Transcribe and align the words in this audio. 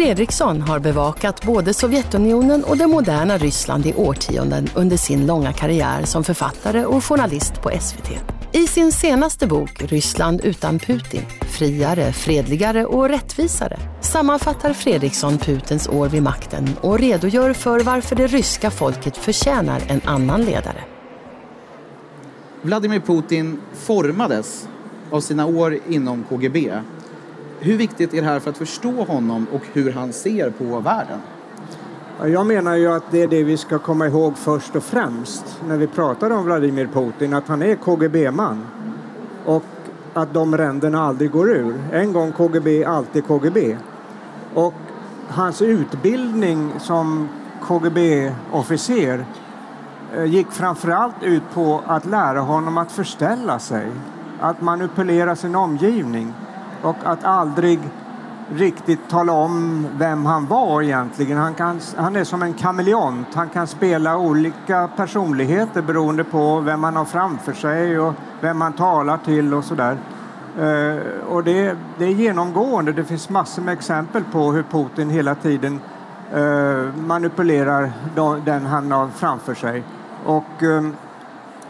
Fredriksson 0.00 0.60
har 0.60 0.78
bevakat 0.78 1.44
både 1.46 1.74
Sovjetunionen 1.74 2.64
och 2.64 2.76
det 2.76 2.86
moderna 2.86 3.38
Ryssland 3.38 3.86
i 3.86 3.94
årtionden 3.94 4.68
under 4.74 4.96
sin 4.96 5.26
långa 5.26 5.52
karriär 5.52 6.04
som 6.04 6.24
författare 6.24 6.84
och 6.84 7.04
journalist 7.04 7.62
på 7.62 7.70
SVT. 7.80 8.10
I 8.52 8.66
sin 8.66 8.92
senaste 8.92 9.46
bok 9.46 9.82
Ryssland 9.82 10.40
utan 10.44 10.78
Putin, 10.78 11.22
friare, 11.40 12.12
fredligare 12.12 12.86
och 12.86 13.08
rättvisare 13.08 13.78
sammanfattar 14.00 14.72
Fredriksson 14.72 15.38
Putins 15.38 15.88
år 15.88 16.08
vid 16.08 16.22
makten 16.22 16.68
och 16.80 16.98
redogör 16.98 17.52
för 17.52 17.80
varför 17.80 18.16
det 18.16 18.26
ryska 18.26 18.70
folket 18.70 19.16
förtjänar 19.16 19.82
en 19.88 20.00
annan 20.04 20.44
ledare. 20.44 20.84
Vladimir 22.62 23.00
Putin 23.00 23.60
formades 23.74 24.68
av 25.10 25.20
sina 25.20 25.46
år 25.46 25.78
inom 25.88 26.24
KGB 26.28 26.72
hur 27.60 27.76
viktigt 27.76 28.14
är 28.14 28.20
det 28.20 28.26
här 28.26 28.40
för 28.40 28.50
att 28.50 28.58
förstå 28.58 29.04
honom 29.04 29.46
och 29.52 29.62
hur 29.72 29.92
han 29.92 30.12
ser 30.12 30.50
på 30.50 30.80
världen? 30.80 31.20
Jag 32.24 32.46
menar 32.46 32.76
ju 32.76 32.92
att 32.92 33.10
det 33.10 33.22
är 33.22 33.28
det 33.28 33.44
vi 33.44 33.56
ska 33.56 33.78
komma 33.78 34.06
ihåg 34.06 34.36
först 34.36 34.76
och 34.76 34.82
främst 34.82 35.60
när 35.68 35.76
vi 35.76 35.86
pratar 35.86 36.30
om 36.30 36.44
Vladimir 36.44 36.86
Putin, 36.86 37.34
att 37.34 37.48
han 37.48 37.62
är 37.62 37.74
KGB-man. 37.74 38.66
Och 39.44 39.64
att 40.14 40.34
de 40.34 40.56
ränderna 40.56 41.02
aldrig 41.02 41.30
går 41.30 41.50
ur. 41.50 41.74
En 41.92 42.12
gång 42.12 42.32
KGB, 42.32 42.84
alltid 42.84 43.26
KGB. 43.26 43.76
Och 44.54 44.74
hans 45.28 45.62
utbildning 45.62 46.72
som 46.78 47.28
KGB-officer 47.62 49.24
eh, 50.16 50.24
gick 50.24 50.50
framförallt 50.50 51.22
ut 51.22 51.42
på 51.54 51.80
att 51.86 52.06
lära 52.06 52.40
honom 52.40 52.78
att 52.78 52.92
förställa 52.92 53.58
sig, 53.58 53.86
att 54.40 54.60
manipulera 54.60 55.36
sin 55.36 55.54
omgivning 55.54 56.34
och 56.82 56.96
att 57.04 57.24
aldrig 57.24 57.80
riktigt 58.54 59.08
tala 59.08 59.32
om 59.32 59.86
vem 59.98 60.26
han 60.26 60.46
var 60.46 60.82
egentligen. 60.82 61.38
Han, 61.38 61.54
kan, 61.54 61.80
han 61.96 62.16
är 62.16 62.24
som 62.24 62.42
en 62.42 62.54
kameleont. 62.54 63.34
Han 63.34 63.48
kan 63.48 63.66
spela 63.66 64.18
olika 64.18 64.88
personligheter 64.96 65.82
beroende 65.82 66.24
på 66.24 66.60
vem 66.60 66.80
man 66.80 66.96
har 66.96 67.04
framför 67.04 67.52
sig 67.52 67.98
och 67.98 68.14
vem 68.40 68.58
man 68.58 68.72
talar 68.72 69.18
till 69.18 69.54
och 69.54 69.64
sådär. 69.64 69.98
Uh, 70.60 70.98
och 71.28 71.44
det, 71.44 71.76
det, 71.98 72.04
är 72.04 72.08
genomgående. 72.08 72.92
Det 72.92 73.04
finns 73.04 73.28
massor 73.30 73.62
med 73.62 73.74
exempel 73.74 74.24
på 74.32 74.52
hur 74.52 74.62
Putin 74.62 75.10
hela 75.10 75.34
tiden 75.34 75.80
uh, 76.36 76.94
manipulerar 76.96 77.92
den 78.44 78.66
han 78.66 78.92
har 78.92 79.08
framför 79.08 79.54
sig. 79.54 79.84
Och 80.26 80.62
um, 80.62 80.96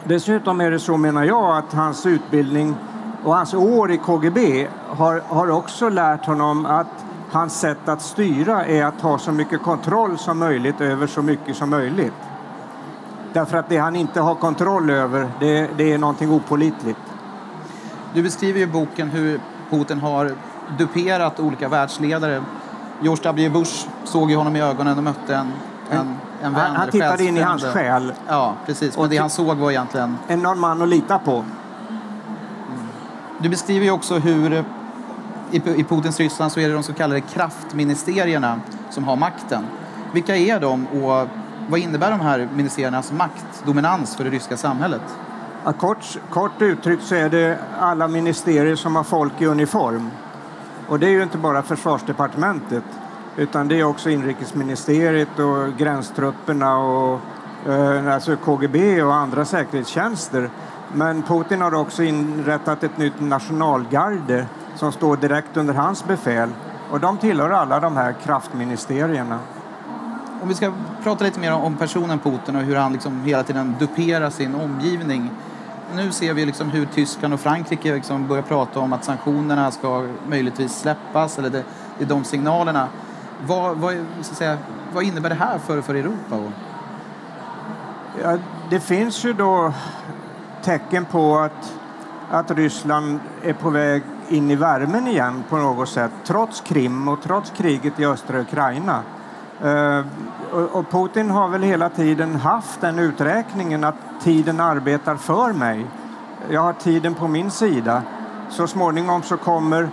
dessutom 0.04 0.60
är 0.60 0.70
det 0.70 0.78
så, 0.78 0.96
menar 0.96 1.24
jag, 1.24 1.56
att 1.56 1.72
hans 1.72 2.06
utbildning 2.06 2.76
och 3.24 3.34
hans 3.34 3.54
år 3.54 3.90
i 3.90 3.98
KGB 3.98 4.68
har, 4.88 5.22
har 5.28 5.50
också 5.50 5.88
lärt 5.88 6.26
honom 6.26 6.66
att 6.66 7.04
hans 7.30 7.60
sätt 7.60 7.88
att 7.88 8.02
styra 8.02 8.66
är 8.66 8.84
att 8.84 9.00
ha 9.00 9.18
så 9.18 9.32
mycket 9.32 9.62
kontroll 9.62 10.18
som 10.18 10.38
möjligt 10.38 10.80
över 10.80 11.06
så 11.06 11.22
mycket 11.22 11.56
som 11.56 11.70
möjligt. 11.70 12.12
Därför 13.32 13.58
att 13.58 13.68
det 13.68 13.76
han 13.76 13.96
inte 13.96 14.20
har 14.20 14.34
kontroll 14.34 14.90
över, 14.90 15.28
det, 15.40 15.70
det 15.76 15.92
är 15.92 15.98
någonting 15.98 16.30
opolitligt. 16.30 17.00
Du 18.14 18.22
beskriver 18.22 18.60
i 18.60 18.66
boken 18.66 19.08
hur 19.10 19.40
Putin 19.70 19.98
har 19.98 20.32
duperat 20.78 21.40
olika 21.40 21.68
världsledare. 21.68 22.42
George 23.00 23.22
W 23.24 23.48
Bush 23.48 23.88
såg 24.04 24.30
ju 24.30 24.36
honom 24.36 24.56
i 24.56 24.62
ögonen 24.62 24.98
och 24.98 25.04
mötte 25.04 25.34
en, 25.34 25.52
en, 25.90 26.16
en 26.42 26.54
vän. 26.54 26.76
Han 26.76 26.90
tittade 26.90 27.24
in 27.24 27.36
i 27.36 27.40
hans 27.40 27.64
själ. 27.64 28.12
Ja, 28.28 28.54
precis. 28.66 28.98
Men 28.98 29.10
det 29.10 29.16
han 29.16 29.30
såg 29.30 29.56
var 29.56 29.70
egentligen... 29.70 30.18
En 30.28 30.40
någon 30.40 30.58
man 30.58 30.82
att 30.82 30.88
lita 30.88 31.18
på. 31.18 31.44
Du 33.42 33.48
beskriver 33.48 33.84
ju 33.84 33.90
också 33.90 34.18
hur 34.18 34.64
i 35.52 35.84
Putins 35.84 36.20
Ryssland 36.20 36.52
så 36.52 36.60
är 36.60 36.68
det 36.68 36.74
de 36.74 36.82
så 36.82 36.92
kallade 36.92 37.20
kraftministerierna 37.20 38.60
som 38.90 39.04
har 39.04 39.16
makten. 39.16 39.64
Vilka 40.12 40.36
är 40.36 40.60
de 40.60 40.86
och 40.86 41.28
vad 41.68 41.80
innebär 41.80 42.10
de 42.10 42.20
här 42.20 42.48
ministeriernas 42.54 43.12
maktdominans 43.12 44.16
för 44.16 44.24
det 44.24 44.30
ryska 44.30 44.56
samhället? 44.56 45.02
Ja, 45.64 45.72
kort, 45.72 46.18
kort 46.30 46.62
uttryckt 46.62 47.02
så 47.02 47.14
är 47.14 47.28
det 47.28 47.58
alla 47.78 48.08
ministerier 48.08 48.76
som 48.76 48.96
har 48.96 49.04
folk 49.04 49.40
i 49.40 49.46
uniform. 49.46 50.10
Och 50.88 50.98
det 50.98 51.06
är 51.06 51.10
ju 51.10 51.22
inte 51.22 51.38
bara 51.38 51.62
försvarsdepartementet 51.62 52.84
utan 53.36 53.68
det 53.68 53.80
är 53.80 53.84
också 53.84 54.10
inrikesministeriet 54.10 55.38
och 55.38 55.78
gränstrupperna 55.78 56.78
och 56.78 57.20
eh, 57.68 58.14
alltså 58.14 58.36
KGB 58.36 59.02
och 59.02 59.14
andra 59.14 59.44
säkerhetstjänster 59.44 60.50
men 60.94 61.22
Putin 61.22 61.60
har 61.60 61.74
också 61.74 62.02
inrättat 62.02 62.84
ett 62.84 62.98
nytt 62.98 63.20
nationalgarde 63.20 64.46
som 64.76 64.92
står 64.92 65.16
direkt 65.16 65.56
under 65.56 65.74
hans 65.74 66.04
befäl. 66.04 66.50
Och 66.90 67.00
de 67.00 67.18
tillhör 67.18 67.50
alla 67.50 67.80
de 67.80 67.96
här 67.96 68.12
kraftministerierna. 68.12 69.38
Om 70.42 70.48
vi 70.48 70.54
ska 70.54 70.72
prata 71.02 71.24
lite 71.24 71.40
mer 71.40 71.52
om 71.52 71.76
personen 71.76 72.18
Putin 72.18 72.56
och 72.56 72.62
hur 72.62 72.76
han 72.76 72.92
liksom 72.92 73.24
hela 73.24 73.42
tiden 73.42 73.76
duperar 73.78 74.30
sin 74.30 74.54
omgivning. 74.54 75.30
Nu 75.94 76.12
ser 76.12 76.34
vi 76.34 76.46
liksom 76.46 76.70
hur 76.70 76.86
Tyskland 76.86 77.34
och 77.34 77.40
Frankrike 77.40 77.94
liksom 77.94 78.28
börjar 78.28 78.42
prata 78.42 78.80
om 78.80 78.92
att 78.92 79.04
sanktionerna 79.04 79.70
ska 79.70 80.06
möjligtvis 80.28 80.80
släppas. 80.80 81.38
Eller 81.38 81.50
det, 81.50 81.64
det 81.98 82.04
är 82.04 82.08
de 82.08 82.24
signalerna. 82.24 82.88
Vad, 83.46 83.76
vad, 83.76 83.96
säga, 84.22 84.58
vad 84.92 85.04
innebär 85.04 85.28
det 85.28 85.34
här 85.34 85.58
för, 85.58 85.80
för 85.80 85.94
Europa? 85.94 86.52
Ja, 88.22 88.38
det 88.70 88.80
finns 88.80 89.24
ju 89.24 89.32
då 89.32 89.72
tecken 90.62 91.04
på 91.04 91.38
att, 91.38 91.74
att 92.30 92.50
Ryssland 92.50 93.20
är 93.42 93.52
på 93.52 93.70
väg 93.70 94.02
in 94.28 94.50
i 94.50 94.56
värmen 94.56 95.08
igen 95.08 95.44
på 95.48 95.56
något 95.56 95.88
sätt, 95.88 96.10
trots 96.24 96.60
Krim 96.60 97.08
och 97.08 97.22
trots 97.22 97.50
kriget 97.50 98.00
i 98.00 98.06
östra 98.06 98.40
Ukraina. 98.40 99.02
Uh, 99.64 100.04
och 100.72 100.90
Putin 100.90 101.30
har 101.30 101.48
väl 101.48 101.62
hela 101.62 101.88
tiden 101.88 102.34
haft 102.34 102.80
den 102.80 102.98
uträkningen 102.98 103.84
att 103.84 103.94
tiden 104.22 104.60
arbetar 104.60 105.16
för 105.16 105.52
mig. 105.52 105.86
Jag 106.50 106.60
har 106.60 106.72
tiden 106.72 107.14
på 107.14 107.28
min 107.28 107.50
sida. 107.50 108.02
Så 108.50 108.66
småningom 108.66 109.22
så 109.22 109.36
kommer 109.36 109.90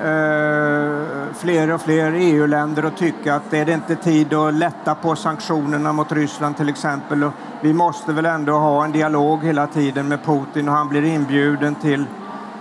Eh, 0.00 1.34
fler 1.34 1.74
och 1.74 1.80
fler 1.80 2.12
EU-länder 2.12 2.82
att 2.82 2.96
tycka 2.96 3.34
att 3.34 3.50
det 3.50 3.58
är 3.58 3.64
det 3.64 3.72
inte 3.72 3.96
tid 3.96 4.34
att 4.34 4.54
lätta 4.54 4.94
på 4.94 5.16
sanktionerna 5.16 5.92
mot 5.92 6.12
Ryssland 6.12 6.56
till 6.56 6.68
exempel. 6.68 7.24
Och 7.24 7.32
vi 7.60 7.72
måste 7.72 8.12
väl 8.12 8.26
ändå 8.26 8.52
ha 8.52 8.84
en 8.84 8.92
dialog 8.92 9.44
hela 9.44 9.66
tiden 9.66 10.08
med 10.08 10.24
Putin 10.24 10.68
och 10.68 10.74
han 10.74 10.88
blir 10.88 11.04
inbjuden 11.04 11.74
till, 11.74 12.06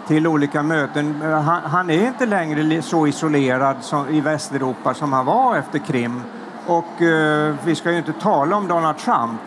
till 0.07 0.27
olika 0.27 0.63
möten. 0.63 1.21
Eh, 1.21 1.41
han, 1.41 1.61
han 1.63 1.89
är 1.89 2.07
inte 2.07 2.25
längre 2.25 2.81
så 2.81 3.07
isolerad 3.07 3.75
som, 3.81 4.09
i 4.09 4.21
Västeuropa 4.21 4.93
som 4.93 5.13
han 5.13 5.25
var 5.25 5.57
efter 5.57 5.79
Krim. 5.79 6.23
Och 6.67 7.01
eh, 7.01 7.55
vi 7.63 7.75
ska 7.75 7.91
ju 7.91 7.97
inte 7.97 8.13
tala 8.13 8.55
om 8.55 8.67
Donald 8.67 8.97
Trump 8.97 9.41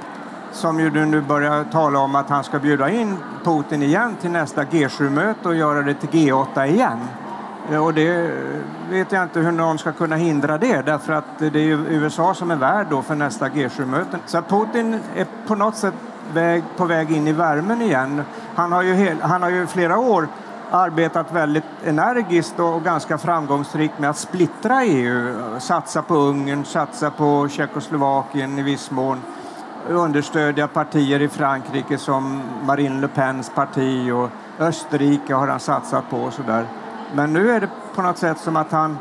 som 0.52 0.80
ju 0.80 0.90
nu 0.90 1.20
börjar 1.20 1.64
tala 1.64 1.98
om 1.98 2.14
att 2.14 2.28
han 2.28 2.44
ska 2.44 2.58
bjuda 2.58 2.90
in 2.90 3.16
Putin 3.44 3.82
igen 3.82 4.16
till 4.20 4.30
nästa 4.30 4.64
G7-möte 4.64 5.48
och 5.48 5.54
göra 5.54 5.82
det 5.82 5.94
till 5.94 6.08
G8 6.08 6.66
igen. 6.66 6.98
Och 7.68 7.94
det 7.94 8.32
vet 8.90 9.12
jag 9.12 9.22
inte 9.22 9.40
hur 9.40 9.52
någon 9.52 9.78
ska 9.78 9.92
kunna 9.92 10.16
hindra 10.16 10.58
det 10.58 10.82
därför 10.82 11.12
att 11.12 11.38
det 11.38 11.46
är 11.46 11.58
ju 11.58 11.86
USA 11.88 12.34
som 12.34 12.50
är 12.50 12.56
värd 12.56 12.86
då 12.90 13.02
för 13.02 13.14
nästa 13.14 13.48
G7-möte. 13.48 14.18
Så 14.26 14.42
Putin 14.42 15.00
är 15.16 15.26
på 15.46 15.54
något 15.54 15.76
sätt 15.76 15.94
väg, 16.32 16.62
på 16.76 16.84
väg 16.84 17.10
in 17.10 17.28
i 17.28 17.32
värmen 17.32 17.82
igen. 17.82 18.22
Han 18.54 18.72
har 18.72 18.82
ju, 18.82 18.94
hel, 18.94 19.20
han 19.20 19.42
har 19.42 19.50
ju 19.50 19.66
flera 19.66 19.98
år 19.98 20.28
arbetat 20.70 21.32
väldigt 21.32 21.64
energiskt 21.84 22.60
och 22.60 22.82
ganska 22.82 23.18
framgångsrikt 23.18 23.98
med 23.98 24.10
att 24.10 24.16
splittra 24.16 24.84
EU. 24.84 25.34
Satsa 25.58 26.02
på 26.02 26.14
Ungern, 26.14 26.64
satsa 26.64 27.10
på 27.10 27.48
Tjeckoslovakien 27.48 28.58
i 28.58 28.62
viss 28.62 28.90
mån. 28.90 29.20
Understödja 29.88 30.68
partier 30.68 31.22
i 31.22 31.28
Frankrike 31.28 31.98
som 31.98 32.42
Marine 32.62 33.00
Le 33.00 33.08
Pens 33.08 33.50
parti 33.54 34.10
och 34.12 34.30
Österrike 34.58 35.34
har 35.34 35.48
han 35.48 35.60
satsat 35.60 36.10
på 36.10 36.16
och 36.16 36.32
sådär. 36.32 36.66
Men 37.14 37.32
nu 37.32 37.50
är 37.50 37.60
det 37.60 37.68
på 37.94 38.02
något 38.02 38.18
sätt 38.18 38.38
som 38.38 38.56
att 38.56 38.72
han, 38.72 38.98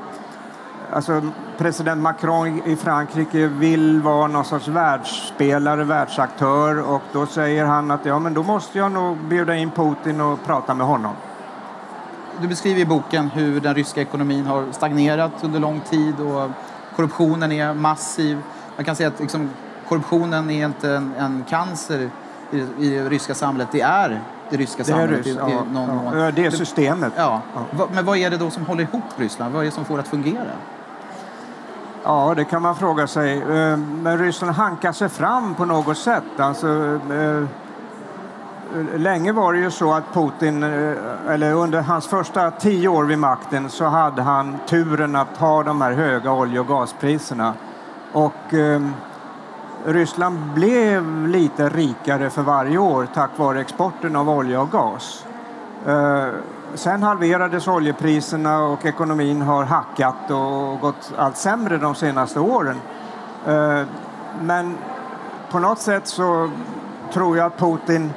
alltså 0.91 1.21
president 1.57 2.01
Macron 2.01 2.61
i 2.65 2.75
Frankrike 2.75 3.47
vill 3.47 4.01
vara 4.01 4.27
någon 4.27 4.45
sorts 4.45 4.67
världsspelare, 4.67 5.83
världsaktör 5.83 6.81
och 6.81 7.01
då 7.11 7.25
säger 7.25 7.65
han 7.65 7.91
att 7.91 8.05
ja, 8.05 8.19
men 8.19 8.33
då 8.33 8.43
måste 8.43 8.77
jag 8.77 8.91
nog 8.91 9.17
bjuda 9.17 9.55
in 9.55 9.71
Putin 9.71 10.21
och 10.21 10.43
prata 10.45 10.73
med 10.73 10.87
honom. 10.87 11.13
Du 12.41 12.47
beskriver 12.47 12.81
i 12.81 12.85
boken 12.85 13.29
hur 13.29 13.61
den 13.61 13.75
ryska 13.75 14.01
ekonomin 14.01 14.45
har 14.45 14.71
stagnerat 14.71 15.31
under 15.41 15.59
lång 15.59 15.79
tid 15.79 16.19
och 16.19 16.49
korruptionen 16.95 17.51
är 17.51 17.73
massiv. 17.73 18.41
Man 18.75 18.85
kan 18.85 18.95
säga 18.95 19.09
att 19.09 19.19
liksom, 19.19 19.49
korruptionen 19.87 20.49
är 20.49 20.65
inte 20.65 20.91
en, 20.91 21.13
en 21.17 21.43
cancer 21.49 22.09
i, 22.53 22.89
det 22.89 23.09
ryska 23.09 23.35
samhället, 23.35 23.67
det 23.71 23.81
är 23.81 24.21
det 24.49 24.57
ryska 24.57 24.83
Det 24.83 24.89
samhället 24.89 25.25
rys- 25.25 25.29
i, 25.49 25.51
ja, 25.53 25.63
någon 25.71 25.95
mån. 25.95 26.17
ja, 26.19 26.31
det 26.31 26.45
är 26.45 26.51
systemet. 26.51 27.13
Ja. 27.17 27.41
Men 27.93 28.05
vad 28.05 28.17
är 28.17 28.29
det 28.29 28.37
då 28.37 28.49
som 28.49 28.65
håller 28.65 28.83
ihop 28.83 29.03
Ryssland? 29.17 29.53
Vad 29.53 29.61
är 29.61 29.65
det 29.65 29.71
som 29.71 29.85
får 29.85 29.95
det 29.95 30.01
att 30.01 30.07
fungera? 30.07 30.43
Ja, 32.03 32.33
det 32.35 32.45
kan 32.45 32.61
man 32.61 32.75
fråga 32.75 33.07
sig. 33.07 33.37
Eh, 33.41 33.77
Men 33.77 34.17
Ryssland 34.17 34.55
hankar 34.55 34.91
sig 34.91 35.09
fram 35.09 35.55
på 35.55 35.65
något 35.65 35.97
sätt. 35.97 36.23
Alltså, 36.39 36.99
eh, 37.13 37.43
länge 38.99 39.31
var 39.31 39.53
det 39.53 39.59
ju 39.59 39.71
så 39.71 39.93
att 39.93 40.13
Putin, 40.13 40.63
eh, 40.63 40.69
eller 41.29 41.53
under 41.53 41.81
hans 41.81 42.07
första 42.07 42.51
tio 42.51 42.87
år 42.87 43.03
vid 43.03 43.19
makten, 43.19 43.69
så 43.69 43.85
hade 43.85 44.21
han 44.21 44.57
turen 44.67 45.15
att 45.15 45.37
ha 45.37 45.63
de 45.63 45.81
här 45.81 45.91
höga 45.91 46.31
olje 46.31 46.59
och 46.59 46.67
gaspriserna. 46.67 47.53
Och 48.11 48.53
Ryssland 49.85 50.39
blev 50.53 51.27
lite 51.27 51.69
rikare 51.69 52.29
för 52.29 52.41
varje 52.41 52.77
år 52.77 53.07
tack 53.13 53.29
vare 53.37 53.61
exporten 53.61 54.15
av 54.15 54.29
olja 54.29 54.61
och 54.61 54.71
gas. 54.71 55.25
Eh, 55.87 56.27
sen 56.73 57.03
halverades 57.03 57.67
oljepriserna 57.67 58.63
och 58.63 58.85
ekonomin 58.85 59.41
har 59.41 59.63
hackat 59.63 60.31
och 60.31 60.79
gått 60.79 61.13
allt 61.17 61.37
sämre 61.37 61.77
de 61.77 61.95
senaste 61.95 62.39
åren. 62.39 62.81
Eh, 63.47 63.81
men 64.41 64.77
på 65.51 65.59
något 65.59 65.79
sätt 65.79 66.07
så 66.07 66.49
tror 67.13 67.37
jag 67.37 67.45
att 67.45 67.57
Putin 67.57 68.13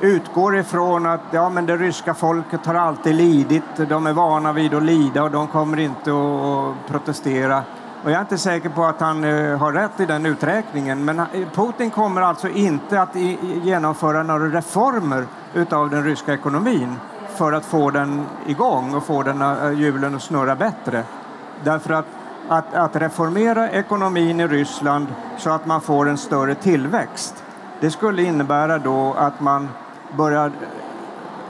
utgår 0.00 0.56
ifrån 0.56 1.06
att 1.06 1.20
ja, 1.30 1.48
men 1.48 1.66
det 1.66 1.76
ryska 1.76 2.14
folket 2.14 2.66
har 2.66 2.74
alltid 2.74 3.14
lidit. 3.14 3.88
De 3.88 4.06
är 4.06 4.12
vana 4.12 4.52
vid 4.52 4.74
att 4.74 4.82
lida 4.82 5.22
och 5.22 5.30
de 5.30 5.46
kommer 5.46 5.80
inte 5.80 6.10
att 6.10 6.90
protestera. 6.92 7.62
Och 8.04 8.10
jag 8.10 8.16
är 8.16 8.20
inte 8.20 8.38
säker 8.38 8.68
på 8.68 8.84
att 8.84 9.00
han 9.00 9.24
eh, 9.24 9.58
har 9.58 9.72
rätt 9.72 10.00
i 10.00 10.06
den 10.06 10.26
uträkningen. 10.26 11.04
Men 11.04 11.22
Putin 11.54 11.90
kommer 11.90 12.22
alltså 12.22 12.48
inte 12.48 13.02
att 13.02 13.16
i, 13.16 13.38
genomföra 13.62 14.22
några 14.22 14.48
reformer 14.48 15.26
utav 15.54 15.90
den 15.90 16.04
ryska 16.04 16.34
ekonomin 16.34 16.96
för 17.36 17.52
att 17.52 17.64
få 17.64 17.90
den 17.90 18.26
igång 18.46 18.94
och 18.94 19.04
få 19.04 19.22
den 19.22 19.42
eh, 19.42 19.70
hjulen 19.70 20.14
att 20.14 20.22
snurra 20.22 20.56
bättre. 20.56 21.02
Därför 21.64 21.94
att, 21.94 22.06
att, 22.48 22.74
att 22.74 22.96
reformera 22.96 23.70
ekonomin 23.70 24.40
i 24.40 24.46
Ryssland 24.46 25.06
så 25.38 25.50
att 25.50 25.66
man 25.66 25.80
får 25.80 26.08
en 26.08 26.18
större 26.18 26.54
tillväxt 26.54 27.44
det 27.84 27.90
skulle 27.90 28.22
innebära 28.22 28.78
då 28.78 29.14
att 29.18 29.40
man 29.40 29.68
börjar 30.16 30.52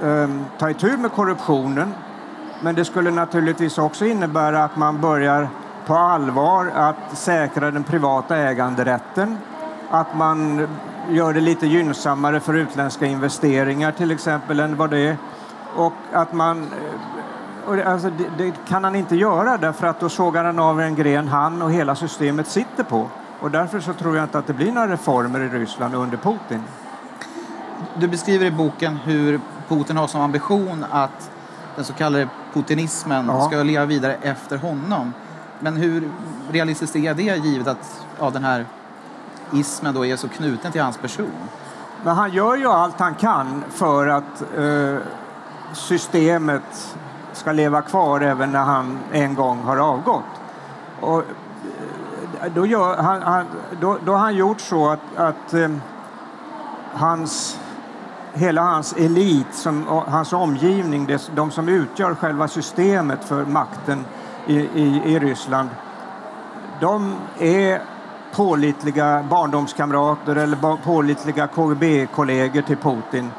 eh, 0.03 0.29
ta 0.59 0.71
itu 0.71 0.97
med 0.97 1.12
korruptionen. 1.12 1.95
Men 2.61 2.75
det 2.75 2.85
skulle 2.85 3.11
naturligtvis 3.11 3.79
också 3.79 4.06
innebära 4.06 4.65
att 4.65 4.77
man 4.77 5.01
börjar 5.01 5.49
på 5.86 5.94
allvar 5.94 6.72
att 6.75 7.19
säkra 7.19 7.70
den 7.70 7.84
privata 7.84 8.36
äganderätten. 8.36 9.38
Att 9.90 10.16
man 10.16 10.69
gör 11.10 11.32
det 11.32 11.40
lite 11.40 11.66
gynnsammare 11.66 12.40
för 12.40 12.54
utländska 12.54 13.06
investeringar 13.06 13.92
till 13.92 14.10
exempel 14.10 14.60
än 14.60 14.76
vad 14.76 14.90
det 14.90 14.98
är. 14.98 15.16
Och 15.76 15.92
att 16.12 16.32
man 16.32 16.70
eh, 17.76 17.92
alltså, 17.92 18.10
det, 18.10 18.44
det 18.44 18.52
kan 18.69 18.84
han 18.84 18.94
inte 18.96 19.16
göra 19.16 19.56
därför 19.56 19.86
att 19.86 20.00
då 20.00 20.08
sågar 20.08 20.44
han 20.44 20.58
av 20.58 20.81
en 20.81 20.94
gren 20.94 21.28
han 21.28 21.62
och 21.62 21.72
hela 21.72 21.94
systemet 21.94 22.46
sitter 22.48 22.84
på. 22.84 23.08
Och 23.40 23.50
därför 23.50 23.81
så 23.81 23.92
tror 23.92 24.16
jag 24.16 24.25
inte 24.25 24.38
att 24.38 24.46
det 24.46 24.52
blir 24.52 24.72
några 24.72 24.88
reformer 24.88 25.40
i 25.40 25.48
Ryssland 25.48 25.94
under 25.94 26.16
Putin. 26.16 26.62
Du 27.94 28.08
beskriver 28.08 28.46
i 28.46 28.50
boken 28.50 28.96
hur 28.96 29.40
Putin 29.69 29.96
har 29.96 30.06
som 30.06 30.20
ambition 30.20 30.84
att 30.90 31.31
den 31.76 31.84
så 31.84 31.92
kallade 31.92 32.28
putinismen 32.52 33.26
Ja. 33.26 33.40
ska 33.40 33.62
leva 33.62 33.84
vidare 33.84 34.16
efter 34.22 34.58
honom. 34.58 35.12
Men 35.64 35.76
hur 35.76 36.11
realistiskt 36.50 36.96
är 36.96 37.14
det 37.14 37.22
givet 37.22 37.66
att 37.66 38.06
ja, 38.19 38.31
den 38.31 38.44
här 38.44 38.66
ismen 39.52 39.94
då 39.94 40.06
är 40.06 40.16
så 40.16 40.28
knuten 40.28 40.72
till 40.72 40.82
hans 40.82 40.99
person? 40.99 41.32
Men 42.05 42.16
han 42.16 42.32
gör 42.32 42.56
ju 42.56 42.66
allt 42.66 43.00
han 43.00 43.14
kan 43.14 43.64
för 43.70 44.06
att 44.06 44.43
eh, 44.56 44.96
systemet 45.72 46.96
ska 47.32 47.52
leva 47.52 47.82
kvar 47.82 48.20
även 48.20 48.52
när 48.52 48.62
han 48.62 48.99
en 49.12 49.34
gång 49.34 49.62
har 49.62 49.76
avgått. 49.76 50.25
Och, 51.00 51.19
eh, 51.19 52.52
då, 52.55 52.67
gör, 52.67 52.96
han, 52.96 53.22
han, 53.22 53.46
då, 53.81 53.99
då 54.05 54.12
har 54.12 54.19
han 54.19 54.37
gjort 54.37 54.60
så 54.60 54.88
att, 54.88 55.17
att 55.17 55.55
eh, 55.55 55.70
hans, 56.93 57.58
hela 58.32 58.62
hans 58.62 58.93
elit, 58.93 59.55
som, 59.55 59.87
hans 59.87 60.32
omgivning, 60.32 61.06
det, 61.06 61.31
de 61.34 61.50
som 61.50 61.69
utgör 61.69 62.14
själva 62.14 62.49
systemet 62.49 63.25
för 63.25 63.44
makten 63.44 64.05
i, 64.46 64.56
i, 64.56 65.02
i 65.05 65.19
Ryssland, 65.19 65.69
de 66.81 67.14
är 67.38 67.82
pålitliga 68.32 69.25
barndomskamrater 69.31 70.37
eller 70.37 70.76
pålitliga 70.76 71.46
KGB-kollegor 71.46 72.62
till 72.62 72.76
Putin. 72.76 73.31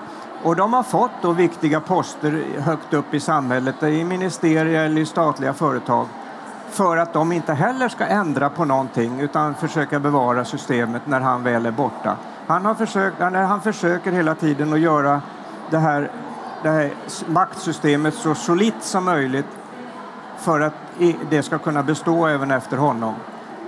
Och 0.44 0.56
de 0.56 0.74
har 0.74 0.84
fått 0.84 1.12
då 1.22 1.32
viktiga 1.32 1.80
poster 1.80 2.44
högt 2.60 2.94
upp 2.94 3.14
i 3.14 3.20
samhället, 3.20 3.84
i 3.84 4.04
ministerier 4.04 4.86
eller 4.86 5.02
i 5.02 5.06
statliga 5.06 5.54
företag 5.54 6.08
för 6.70 6.98
att 6.98 7.14
de 7.14 7.32
inte 7.32 7.54
heller 7.54 7.90
ska 7.90 8.06
ändra 8.06 8.50
på 8.50 8.66
någonting 8.66 9.20
utan 9.20 9.56
försöka 9.56 10.00
bevara 10.00 10.46
systemet 10.46 11.02
när 11.06 11.22
han 11.22 11.44
väl 11.44 11.66
är 11.66 11.72
borta. 11.72 12.18
Han, 12.48 12.66
har 12.66 12.76
försökt, 12.76 13.20
han, 13.20 13.36
han 13.36 13.62
försöker 13.62 14.12
hela 14.12 14.36
tiden 14.36 14.74
att 14.74 14.80
göra 14.80 15.22
det 15.70 15.78
här, 15.78 16.12
det 16.64 16.70
här 16.70 16.94
maktsystemet 17.28 18.14
så 18.14 18.36
solitt 18.36 18.84
som 18.84 19.06
möjligt 19.06 19.46
för 20.38 20.62
att 20.62 20.74
det 21.30 21.44
ska 21.44 21.58
kunna 21.58 21.84
bestå 21.84 22.28
även 22.28 22.52
efter 22.52 22.78
honom. 22.78 23.14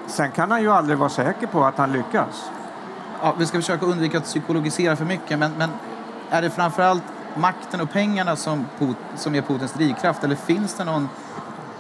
Sen 0.08 0.32
kan 0.32 0.52
han 0.52 0.62
ju 0.62 0.72
aldrig 0.72 0.98
vara 0.98 1.10
säker 1.10 1.48
på 1.48 1.66
att 1.66 1.78
han 1.78 1.92
lyckas. 1.92 2.50
Ja, 3.22 3.34
vi 3.38 3.46
ska 3.46 3.58
försöka 3.58 3.86
undvika 3.86 4.18
att 4.18 4.24
psykologisera 4.24 4.96
för 4.96 5.06
mycket, 5.06 5.40
men, 5.40 5.52
men 5.58 5.70
är 6.30 6.42
det 6.42 6.50
framförallt 6.50 7.04
makten 7.36 7.82
och 7.82 7.92
pengarna 7.92 8.36
som, 8.36 8.66
Put- 8.80 8.96
som 9.16 9.36
är 9.36 9.42
Putins 9.42 9.74
drivkraft 9.74 10.24
eller 10.24 10.36
finns 10.36 10.74
det 10.74 10.84
någon 10.84 11.10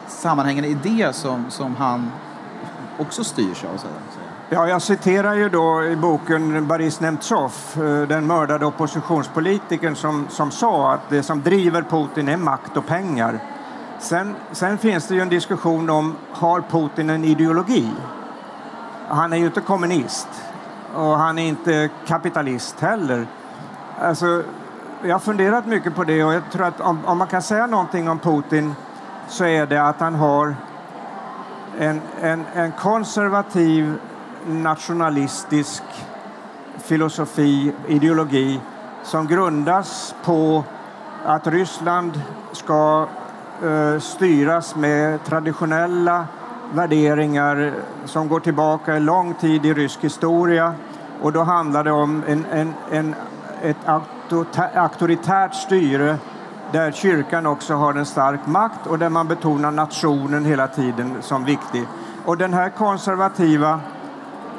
sammanhängande 0.07 0.69
idé 0.69 1.13
som, 1.13 1.45
som 1.49 1.75
han 1.75 2.11
också 2.99 3.23
styrs 3.23 3.63
av? 3.63 3.77
Så? 3.77 3.87
Ja, 4.49 4.67
jag 4.67 4.81
citerar 4.81 5.33
ju 5.33 5.49
då 5.49 5.83
i 5.83 5.95
boken 5.95 6.67
Boris 6.67 6.99
Nemtsov, 6.99 7.53
eh, 7.75 8.07
den 8.07 8.27
mördade 8.27 8.65
oppositionspolitikern 8.65 9.95
som, 9.95 10.27
som 10.29 10.51
sa 10.51 10.93
att 10.93 11.09
det 11.09 11.23
som 11.23 11.41
driver 11.41 11.81
Putin 11.81 12.29
är 12.29 12.37
makt 12.37 12.77
och 12.77 12.85
pengar. 12.85 13.39
Sen, 13.99 14.35
sen 14.51 14.77
finns 14.77 15.07
det 15.07 15.15
ju 15.15 15.21
en 15.21 15.29
diskussion 15.29 15.89
om, 15.89 16.15
har 16.31 16.61
Putin 16.61 17.09
en 17.09 17.23
ideologi? 17.23 17.91
Han 19.07 19.33
är 19.33 19.37
ju 19.37 19.45
inte 19.45 19.61
kommunist 19.61 20.27
och 20.95 21.17
han 21.17 21.39
är 21.39 21.47
inte 21.47 21.89
kapitalist 22.07 22.79
heller. 22.79 23.27
Alltså, 24.01 24.43
jag 25.03 25.15
har 25.15 25.19
funderat 25.19 25.65
mycket 25.65 25.95
på 25.95 26.03
det 26.03 26.23
och 26.23 26.33
jag 26.33 26.51
tror 26.51 26.65
att 26.65 26.81
om, 26.81 27.05
om 27.05 27.17
man 27.17 27.27
kan 27.27 27.41
säga 27.41 27.67
någonting 27.67 28.09
om 28.09 28.19
Putin 28.19 28.75
så 29.27 29.45
är 29.45 29.65
det 29.65 29.83
att 29.83 29.99
han 29.99 30.15
har 30.15 30.55
en, 31.79 32.01
en, 32.21 32.45
en 32.53 32.71
konservativ 32.71 33.99
nationalistisk 34.47 35.83
filosofi, 36.77 37.73
ideologi 37.87 38.61
som 39.03 39.27
grundas 39.27 40.15
på 40.23 40.63
att 41.25 41.47
Ryssland 41.47 42.21
ska 42.51 43.07
Eh, 43.63 43.99
styras 43.99 44.75
med 44.75 45.23
traditionella 45.23 46.25
värderingar 46.73 47.73
som 48.05 48.27
går 48.27 48.39
tillbaka 48.39 48.93
en 48.93 49.05
lång 49.05 49.33
tid 49.33 49.65
i 49.65 49.73
rysk 49.73 50.03
historia. 50.03 50.73
Och 51.21 51.33
då 51.33 51.43
handlar 51.43 51.83
det 51.83 51.91
om 51.91 52.23
en, 52.27 52.45
en, 52.51 52.73
en, 52.91 53.15
ett 53.61 53.77
auktoritärt 54.75 55.53
styre 55.53 56.17
där 56.71 56.91
kyrkan 56.91 57.45
också 57.45 57.73
har 57.73 57.93
en 57.93 58.05
stark 58.05 58.47
makt 58.47 58.87
och 58.87 58.99
där 58.99 59.09
man 59.09 59.27
betonar 59.27 59.71
nationen 59.71 60.45
hela 60.45 60.67
tiden 60.67 61.17
som 61.21 61.45
viktig. 61.45 61.87
Och 62.25 62.37
den 62.37 62.53
här 62.53 62.69
konservativa 62.69 63.79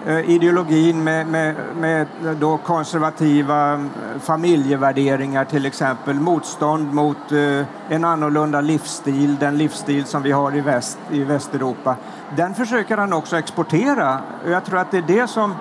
Eh, 0.06 0.30
ideologin 0.30 1.04
med, 1.04 1.26
med, 1.26 1.54
med 1.76 2.06
då 2.36 2.56
konservativa 2.56 3.72
mm, 3.72 3.90
familjevärderingar 4.20 5.44
till 5.44 5.66
exempel, 5.66 6.14
motstånd 6.14 6.94
mot 6.94 7.32
eh, 7.32 7.66
en 7.88 8.04
annorlunda 8.04 8.60
livsstil, 8.60 9.36
den 9.40 9.58
livsstil 9.58 10.04
som 10.04 10.22
vi 10.22 10.32
har 10.32 10.56
i, 10.56 10.60
väst, 10.60 10.98
i 11.10 11.24
Västeuropa, 11.24 11.96
den 12.36 12.54
försöker 12.54 12.96
han 12.96 13.12
också 13.12 13.36
exportera. 13.36 14.20
Jag 14.46 14.64
tror 14.64 14.78
att 14.78 14.90
det 14.90 14.98
är 14.98 15.02
det 15.02 15.26
som 15.26 15.54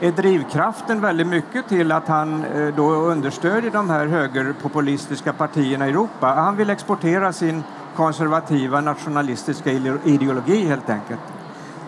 är 0.00 0.12
drivkraften 0.12 1.00
väldigt 1.00 1.26
mycket 1.26 1.68
till 1.68 1.92
att 1.92 2.08
han 2.08 2.44
eh, 2.44 2.74
då 2.76 2.90
understödjer 2.90 3.70
de 3.70 3.90
här 3.90 4.06
högerpopulistiska 4.06 5.32
partierna 5.32 5.86
i 5.86 5.90
Europa. 5.90 6.26
Han 6.26 6.56
vill 6.56 6.70
exportera 6.70 7.32
sin 7.32 7.64
konservativa 7.96 8.80
nationalistiska 8.80 9.72
ideologi 10.04 10.64
helt 10.66 10.90
enkelt. 10.90 11.20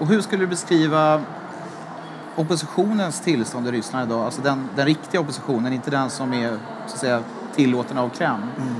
Och 0.00 0.06
hur 0.06 0.20
skulle 0.20 0.42
du 0.42 0.46
beskriva 0.46 1.20
oppositionens 2.40 3.20
tillstånd 3.20 3.68
i 3.68 3.70
Ryssland 3.70 4.10
idag? 4.10 4.24
Alltså 4.24 4.42
den, 4.42 4.68
den 4.76 4.86
riktiga 4.86 5.20
oppositionen, 5.20 5.72
inte 5.72 5.90
den 5.90 6.10
som 6.10 6.32
är 6.32 6.50
så 6.86 6.94
att 6.94 7.00
säga, 7.00 7.22
tillåten 7.54 7.98
av 7.98 8.08
Kreml. 8.08 8.42
Mm. 8.56 8.74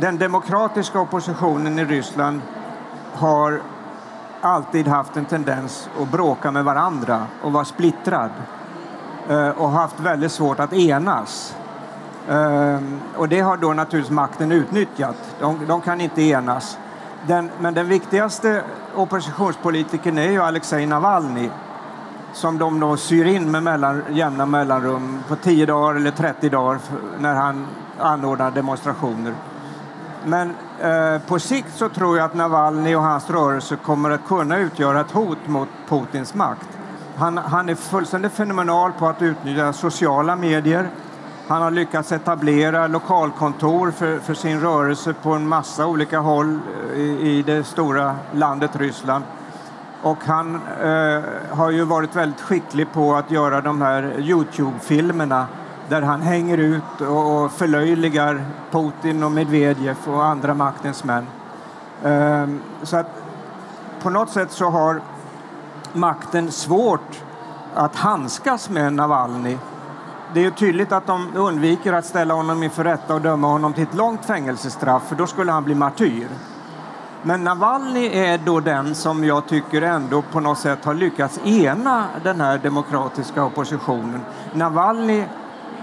Den 0.00 0.18
demokratiska 0.18 1.00
oppositionen 1.00 1.78
i 1.78 1.84
Ryssland 1.84 2.40
har 3.12 3.62
alltid 4.40 4.88
haft 4.88 5.16
en 5.16 5.24
tendens 5.24 5.88
att 6.00 6.10
bråka 6.10 6.50
med 6.50 6.64
varandra 6.64 7.26
och 7.42 7.52
vara 7.52 7.64
splittrad 7.64 8.30
eh, 9.28 9.48
och 9.48 9.70
haft 9.70 10.00
väldigt 10.00 10.32
svårt 10.32 10.60
att 10.60 10.72
enas. 10.72 11.56
Eh, 12.28 12.78
och 13.16 13.28
det 13.28 13.40
har 13.40 13.56
då 13.56 13.72
naturligtvis 13.72 14.10
makten 14.10 14.52
utnyttjat. 14.52 15.34
De, 15.40 15.66
de 15.66 15.80
kan 15.80 16.00
inte 16.00 16.22
enas. 16.22 16.78
Den, 17.26 17.50
men 17.60 17.74
den 17.74 17.88
viktigaste 17.88 18.62
oppositionspolitikern 18.94 20.18
är 20.18 20.30
ju 20.30 20.42
Alexej 20.42 20.86
Navalny 20.86 21.50
som 22.32 22.58
de 22.58 22.80
då 22.80 22.96
syr 22.96 23.24
in 23.24 23.50
med 23.50 23.62
mellan, 23.62 24.02
jämna 24.10 24.46
mellanrum 24.46 25.22
på 25.28 25.36
10 25.36 25.66
dagar 25.66 25.94
eller 25.94 26.10
30 26.10 26.48
dagar 26.48 26.78
när 27.18 27.34
han 27.34 27.66
anordnar 27.98 28.50
demonstrationer. 28.50 29.34
Men 30.24 30.54
eh, 30.80 31.22
på 31.26 31.38
sikt 31.38 31.76
så 31.76 31.88
tror 31.88 32.16
jag 32.16 32.24
att 32.24 32.34
Navalny 32.34 32.94
och 32.94 33.02
hans 33.02 33.30
rörelse 33.30 33.76
kommer 33.76 34.10
att 34.10 34.26
kunna 34.26 34.58
utgöra 34.58 35.00
ett 35.00 35.10
hot 35.10 35.46
mot 35.46 35.68
Putins 35.88 36.34
makt. 36.34 36.68
Han, 37.16 37.38
han 37.38 37.68
är 37.68 37.74
fullständigt 37.74 38.32
fenomenal 38.32 38.92
på 38.92 39.06
att 39.06 39.22
utnyttja 39.22 39.72
sociala 39.72 40.36
medier. 40.36 40.88
Han 41.48 41.62
har 41.62 41.70
lyckats 41.70 42.12
etablera 42.12 42.86
lokalkontor 42.86 43.90
för, 43.90 44.18
för 44.18 44.34
sin 44.34 44.60
rörelse 44.60 45.14
på 45.22 45.32
en 45.32 45.48
massa 45.48 45.86
olika 45.86 46.18
håll 46.18 46.58
eh, 46.92 47.00
i, 47.00 47.38
i 47.38 47.42
det 47.42 47.64
stora 47.64 48.16
landet 48.32 48.76
Ryssland. 48.76 49.24
Och 50.02 50.24
han 50.24 50.54
eh, 50.54 51.22
har 51.50 51.70
ju 51.70 51.84
varit 51.84 52.16
väldigt 52.16 52.40
skicklig 52.40 52.92
på 52.92 53.14
att 53.14 53.30
göra 53.30 53.60
de 53.60 53.82
här 53.82 54.14
Youtube-filmerna 54.18 55.46
där 55.88 56.02
han 56.02 56.22
hänger 56.22 56.58
ut 56.58 57.00
och, 57.00 57.52
förlöjligar 57.52 58.44
Putin 58.70 59.22
och 59.22 59.32
Medvedev 59.32 59.96
och 60.06 60.24
andra 60.24 60.54
maktens 60.54 61.04
män. 61.04 61.26
Eh, 62.04 62.48
så 62.82 62.96
att 62.96 63.22
på 64.02 64.10
något 64.10 64.30
sätt 64.30 64.50
så 64.50 64.70
har 64.70 65.00
makten 65.92 66.52
svårt 66.52 67.22
att 67.74 67.96
handskas 67.96 68.70
med 68.70 68.92
Navalny. 68.92 69.58
Det 70.34 70.44
är 70.44 70.50
tydligt 70.50 70.92
att 70.92 71.06
de 71.06 71.36
undviker 71.36 71.92
att 71.92 72.06
ställa 72.06 72.34
honom 72.34 72.62
inför 72.62 72.84
rätta 72.84 73.14
och 73.14 73.20
döma 73.20 73.48
honom 73.48 73.72
till 73.72 73.82
ett 73.82 73.94
långt 73.94 74.24
fängelsestraff 74.24 75.02
för 75.08 75.16
då 75.16 75.26
skulle 75.26 75.52
han 75.52 75.64
bli 75.64 75.74
martyr. 75.74 76.28
Men 77.24 77.44
Navalny 77.44 78.06
är 78.06 78.38
då 78.38 78.60
den 78.60 78.94
som 78.94 79.24
jag 79.24 79.46
tycker 79.46 79.82
ändå 79.82 80.22
på 80.22 80.40
något 80.40 80.58
sätt 80.58 80.84
har 80.84 80.94
lyckats 80.94 81.40
ena 81.44 82.04
den 82.24 82.40
här 82.40 82.58
demokratiska 82.58 83.44
oppositionen. 83.44 84.20
Navalny 84.52 85.24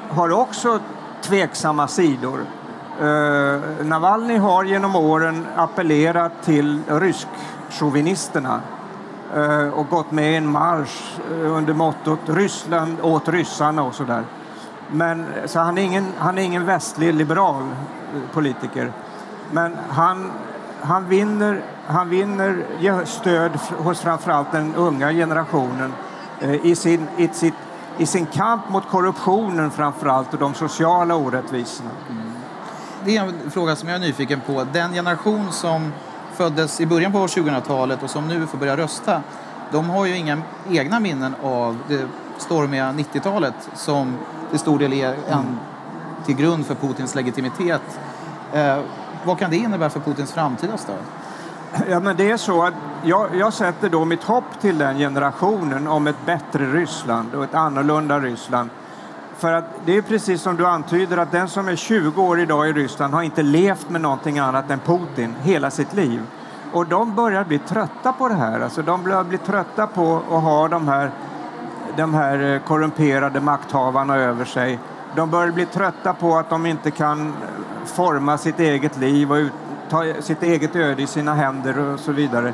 har 0.10 0.31
också 0.31 0.79
tveksamma 1.22 1.88
sidor. 1.88 2.39
Uh, 3.01 3.86
Navalny 3.86 4.38
har 4.38 4.63
genom 4.63 4.96
åren 4.96 5.48
appellerat 5.55 6.31
till 6.43 6.81
rysk-chauvinisterna 6.88 8.62
uh, 9.36 9.43
eh, 9.43 9.69
och 9.69 9.89
gått 9.89 10.12
med 10.12 10.31
i 10.31 10.36
en 10.36 10.51
marsch 10.51 11.19
uh, 11.31 11.58
under 11.58 11.74
mottot 11.74 12.19
Ryssland 12.25 12.98
åt 13.01 13.29
ryssarna 13.29 13.84
och 13.84 13.96
sådär. 13.96 14.24
Men, 14.91 15.25
så 15.46 15.60
han 15.60 15.77
är 15.77 15.81
ingen, 15.81 16.08
han 16.17 16.38
är 16.38 16.41
ingen 16.41 16.65
västlig 16.65 17.13
liberal 17.13 17.63
politiker. 18.34 18.91
Men 19.51 19.77
han 19.89 20.31
han 20.81 21.09
vinner, 21.09 21.62
han 21.88 22.09
vinner 22.09 22.65
stöd 23.05 23.51
hos 23.77 24.00
framförallt 24.00 24.51
den 24.51 24.75
unga 24.75 25.12
generationen 25.12 25.93
eh, 26.41 26.65
i 26.65 26.75
sin, 26.75 27.07
i, 27.17 27.27
sitt, 27.27 27.53
i 27.98 28.05
sin 28.05 28.25
kamp 28.25 28.69
mot 28.69 28.89
korruptionen 28.89 29.71
framförallt 29.71 30.33
och 30.33 30.39
de 30.39 30.53
sociala 30.53 31.15
orättvisorna. 31.15 31.89
Mm. 32.09 32.24
Det 33.05 33.17
är 33.17 33.24
en 33.24 33.51
fråga 33.51 33.75
som 33.75 33.89
jag 33.89 33.95
är 33.95 34.00
nyfiken 34.00 34.41
på. 34.45 34.65
Den 34.74 34.93
generation 34.93 35.51
som 35.51 35.93
föddes 36.33 36.81
i 36.81 36.86
början 36.86 37.12
på 37.12 37.17
2000-talet 37.17 38.03
och 38.03 38.09
som 38.09 38.27
nu 38.27 38.48
får 38.48 38.57
börja 38.57 38.77
rösta, 38.77 39.21
de 39.71 39.89
har 39.89 40.05
ju 40.05 40.17
inga 40.17 40.41
egna 40.69 41.00
minnen 41.00 41.36
av 41.43 41.77
det 41.88 42.07
stormiga 42.38 42.86
90-talet 42.91 43.69
som 43.75 44.17
till 44.50 44.59
stor 44.59 44.79
del 44.79 44.93
är 44.93 45.07
en, 45.07 45.33
mm. 45.33 45.57
till 46.25 46.36
grund 46.36 46.65
för 46.65 46.75
Putins 46.75 47.15
legitimitet. 47.15 48.00
Vad 49.24 49.40
kan 49.40 49.52
det 49.52 49.58
innebära 49.58 49.90
för 49.90 50.00
Putins 50.00 50.32
framtida 50.32 50.78
stöd? 50.78 50.96
Ja, 51.90 52.00
men 52.00 52.18
det 52.18 52.32
är 52.32 52.38
så 52.38 52.64
att 52.64 52.74
jag, 53.04 53.36
jag, 53.36 53.54
sätter 53.54 53.90
då 53.90 54.06
mitt 54.06 54.24
hopp 54.24 54.60
till 54.62 54.78
den 54.78 54.98
generationen 54.98 55.88
om 55.88 56.08
ett 56.08 56.26
bättre 56.26 56.66
Ryssland 56.66 57.36
och 57.36 57.44
ett 57.44 57.56
annorlunda 57.56 58.20
Ryssland. 58.20 58.70
För 59.38 59.54
att 59.54 59.66
det 59.86 59.98
är 59.98 60.02
precis 60.02 60.42
som 60.42 60.58
du 60.58 60.68
antyder 60.68 61.18
att 61.18 61.32
den 61.32 61.48
som 61.48 61.68
är 61.68 61.76
20 61.76 62.22
år 62.22 62.40
idag 62.40 62.70
i 62.70 62.74
Ryssland 62.74 63.14
har 63.14 63.22
inte 63.22 63.44
levt 63.44 63.90
med 63.90 64.02
någonting 64.02 64.40
annat 64.40 64.72
än 64.72 64.80
Putin 64.80 65.36
hela 65.42 65.72
sitt 65.72 65.94
liv. 65.94 66.22
Och 66.74 66.86
de 66.86 67.16
börjar 67.16 67.44
bli 67.44 67.60
trötta 67.60 68.14
på 68.14 68.28
det 68.28 68.34
här. 68.34 68.60
Alltså 68.60 68.82
de 68.82 69.04
börjar 69.04 69.24
bli 69.24 69.38
trötta 69.38 69.88
på 69.88 70.22
att 70.32 70.44
ha 70.44 70.68
de 70.68 70.88
här, 70.88 71.12
de 71.98 72.14
här 72.14 72.54
eh, 72.54 72.62
korrumperade 72.62 73.40
makthavarna 73.40 74.16
över 74.16 74.46
sig. 74.46 74.80
De 75.16 75.30
börjar 75.30 75.52
bli 75.52 75.66
trötta 75.66 76.14
på 76.14 76.38
att 76.38 76.50
de 76.50 76.66
inte 76.66 76.92
kan 76.92 77.34
forma 77.91 78.38
sitt 78.38 78.60
eget 78.60 78.98
liv 78.98 79.31
och 79.31 79.38
ta 79.89 80.03
sitt 80.19 80.43
eget 80.43 80.75
öde 80.75 81.01
i 81.01 81.08
sina 81.08 81.34
händer 81.34 81.79
och 81.79 82.00
så 82.00 82.12
vidare. 82.12 82.53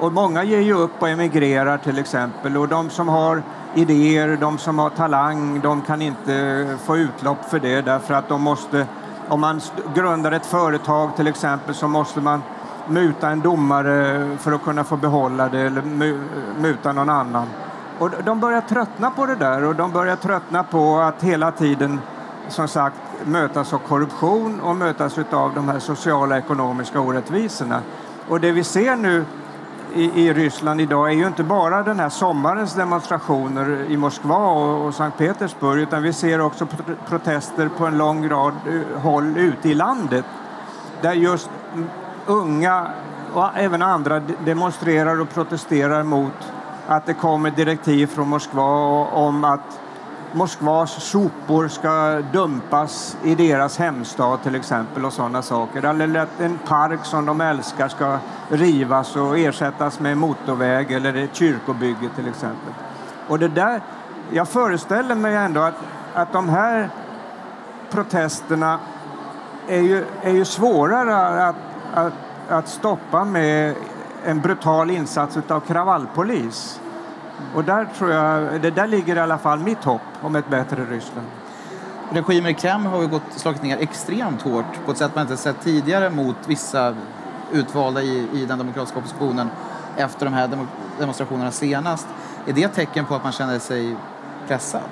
Och 0.00 0.12
många 0.12 0.44
ger 0.44 0.60
ju 0.60 0.74
upp 0.74 1.02
och 1.02 1.08
emigrerar 1.08 1.78
till 1.78 1.98
exempel 1.98 2.56
och 2.56 2.68
de 2.68 2.90
som 2.90 3.08
har 3.08 3.42
idéer, 3.74 4.36
de 4.40 4.58
som 4.58 4.78
har 4.78 4.90
talang, 4.90 5.60
de 5.60 5.80
kan 5.82 6.02
inte 6.02 6.66
få 6.84 6.96
utlopp 6.96 7.44
för 7.44 7.60
det 7.60 7.80
därför 7.80 8.14
att 8.14 8.28
de 8.28 8.42
måste, 8.42 8.86
om 9.28 9.40
man 9.40 9.60
grundar 9.94 10.32
ett 10.32 10.46
företag 10.46 11.16
till 11.16 11.26
exempel 11.26 11.74
så 11.74 11.88
måste 11.88 12.20
man 12.20 12.42
muta 12.88 13.30
en 13.30 13.40
domare 13.40 14.28
för 14.38 14.52
att 14.52 14.64
kunna 14.64 14.84
få 14.84 14.96
behålla 14.96 15.48
det 15.48 15.60
eller 15.60 15.82
muta 16.60 16.92
någon 16.92 17.10
annan. 17.10 17.46
Och 17.98 18.10
de 18.24 18.40
börjar 18.40 18.60
tröttna 18.60 19.10
på 19.10 19.26
det 19.26 19.34
där 19.34 19.64
och 19.64 19.74
de 19.74 19.90
börjar 19.90 20.16
tröttna 20.16 20.62
på 20.62 20.98
att 20.98 21.22
hela 21.22 21.50
tiden 21.50 22.00
som 22.48 22.68
sagt 22.68 22.96
mötas 23.24 23.72
av 23.72 23.78
korruption 23.78 24.60
och 24.60 24.76
mötas 24.76 25.18
av 25.30 25.54
de 25.54 25.68
här 25.68 25.78
sociala 25.78 26.34
och 26.34 26.44
ekonomiska 26.44 27.00
orättvisorna. 27.00 27.80
Och 28.28 28.40
det 28.40 28.52
vi 28.52 28.64
ser 28.64 28.96
nu 28.96 29.24
i, 29.94 30.24
i, 30.26 30.32
Ryssland 30.32 30.80
idag 30.80 31.08
är 31.08 31.14
ju 31.14 31.26
inte 31.26 31.42
bara 31.42 31.82
den 31.82 32.00
här 32.00 32.08
sommarens 32.08 32.74
demonstrationer 32.74 33.86
i 33.88 33.96
Moskva 33.96 34.46
och, 34.46 34.86
och 34.86 34.94
Sankt 34.94 35.18
Petersburg 35.18 35.82
utan 35.82 36.02
vi 36.02 36.12
ser 36.12 36.40
också 36.40 36.66
protester 37.08 37.70
på 37.78 37.86
en 37.86 37.98
lång 37.98 38.28
rad 38.28 38.54
eh, 38.66 39.00
håll 39.00 39.36
ute 39.36 39.68
i 39.68 39.74
landet 39.74 40.24
där 41.00 41.12
just 41.12 41.50
unga 42.26 42.86
och 43.34 43.48
även 43.54 43.82
andra 43.82 44.20
demonstrerar 44.20 45.20
och 45.20 45.30
protesterar 45.30 46.02
mot 46.02 46.52
att 46.86 47.06
det 47.06 47.14
kommer 47.14 47.50
direktiv 47.50 48.06
från 48.06 48.28
Moskva 48.28 48.62
om 49.04 49.44
att 49.44 49.80
Moskvas 50.34 51.02
sopor 51.02 51.68
ska 51.68 52.22
dumpas 52.32 53.16
i 53.24 53.34
deras 53.34 53.78
hemstad 53.78 54.42
till 54.42 54.54
exempel 54.54 55.04
och 55.04 55.12
sådana 55.12 55.42
saker. 55.42 55.84
Eller 55.84 56.20
att 56.20 56.40
en 56.40 56.58
park 56.58 57.04
som 57.04 57.26
de 57.26 57.40
älskar 57.40 57.88
ska 57.88 58.18
rivas 58.48 59.16
och 59.16 59.38
ersättas 59.38 60.00
med 60.00 60.16
motorväg 60.16 60.92
eller 60.92 61.14
ett 61.14 61.34
kyrkobygge 61.34 62.08
till 62.16 62.28
exempel. 62.28 62.72
Och 63.28 63.38
det 63.38 63.48
där, 63.48 63.80
jag 64.30 64.48
föreställer 64.48 65.14
mig 65.14 65.36
ändå 65.36 65.60
att, 65.60 65.74
att 66.14 66.32
de 66.32 66.48
här 66.48 66.90
protesterna 67.90 68.78
är 69.68 69.80
ju, 69.80 70.04
är 70.22 70.32
ju 70.32 70.44
svårare 70.44 71.46
att, 71.48 71.56
att, 71.94 72.12
att 72.48 72.68
stoppa 72.68 73.24
med 73.24 73.74
en 74.24 74.40
brutal 74.40 74.90
insats 74.90 75.38
av 75.48 75.60
kravallpolis. 75.60 76.81
Och 77.54 77.64
där 77.64 77.88
tror 77.98 78.10
jag, 78.10 78.60
det 78.62 78.70
där 78.70 78.86
ligger 78.86 79.16
i 79.16 79.20
alla 79.20 79.38
fall 79.38 79.58
mitt 79.58 79.84
hopp 79.84 80.00
om 80.20 80.36
ett 80.36 80.48
bättre 80.48 80.84
Ryssland. 80.84 81.26
Regimen 82.10 82.50
i 82.50 82.54
Kreml 82.54 82.86
har 82.86 83.02
ju 83.02 83.08
gått, 83.08 83.22
slagit 83.30 83.62
ner 83.62 83.78
extremt 83.78 84.42
hårt 84.42 84.84
på 84.84 84.90
ett 84.90 84.98
sätt 84.98 85.10
man 85.14 85.22
inte 85.22 85.36
sett 85.36 85.60
tidigare 85.60 86.10
mot 86.10 86.36
vissa 86.46 86.94
utvalda 87.52 88.02
i, 88.02 88.28
i 88.32 88.46
den 88.46 88.58
demokratiska 88.58 88.98
oppositionen 88.98 89.50
efter 89.96 90.24
de 90.24 90.34
här 90.34 90.50
demonstrationerna 90.98 91.50
senast. 91.50 92.06
Är 92.46 92.52
det 92.52 92.62
ett 92.62 92.74
tecken 92.74 93.04
på 93.04 93.14
att 93.14 93.22
man 93.22 93.32
känner 93.32 93.58
sig 93.58 93.96
pressad? 94.48 94.82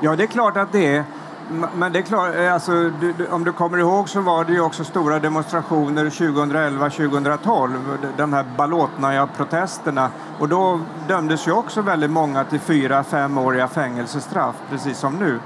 Ja, 0.00 0.16
det 0.16 0.22
är 0.22 0.26
klart 0.26 0.56
att 0.56 0.72
det 0.72 0.96
är. 0.96 1.04
Men 1.50 1.92
det 1.92 1.98
är 1.98 2.02
klart, 2.02 2.34
eh, 2.34 2.54
alltså, 2.54 2.72
du, 2.72 3.12
du, 3.12 3.26
om 3.26 3.44
du 3.44 3.52
kommer 3.52 3.78
ihåg 3.78 4.08
så 4.08 4.20
var 4.20 4.44
det 4.44 4.52
ju 4.52 4.60
också 4.60 4.84
stora 4.84 5.18
demonstrationer 5.18 6.04
2011-2012, 6.04 7.78
de 8.16 8.32
här 8.32 8.44
Balotnaja-protesterna. 8.56 10.08
Och 10.38 10.48
då 10.48 10.80
dömdes 11.08 11.48
ju 11.48 11.52
också 11.52 11.82
väldigt 11.82 12.10
många 12.10 12.44
till 12.44 12.60
fyra 12.60 13.04
femåriga 13.04 13.68
fängelsestraff, 13.68 14.54
precis 14.70 14.98
som 14.98 15.14
nu. 15.14 15.38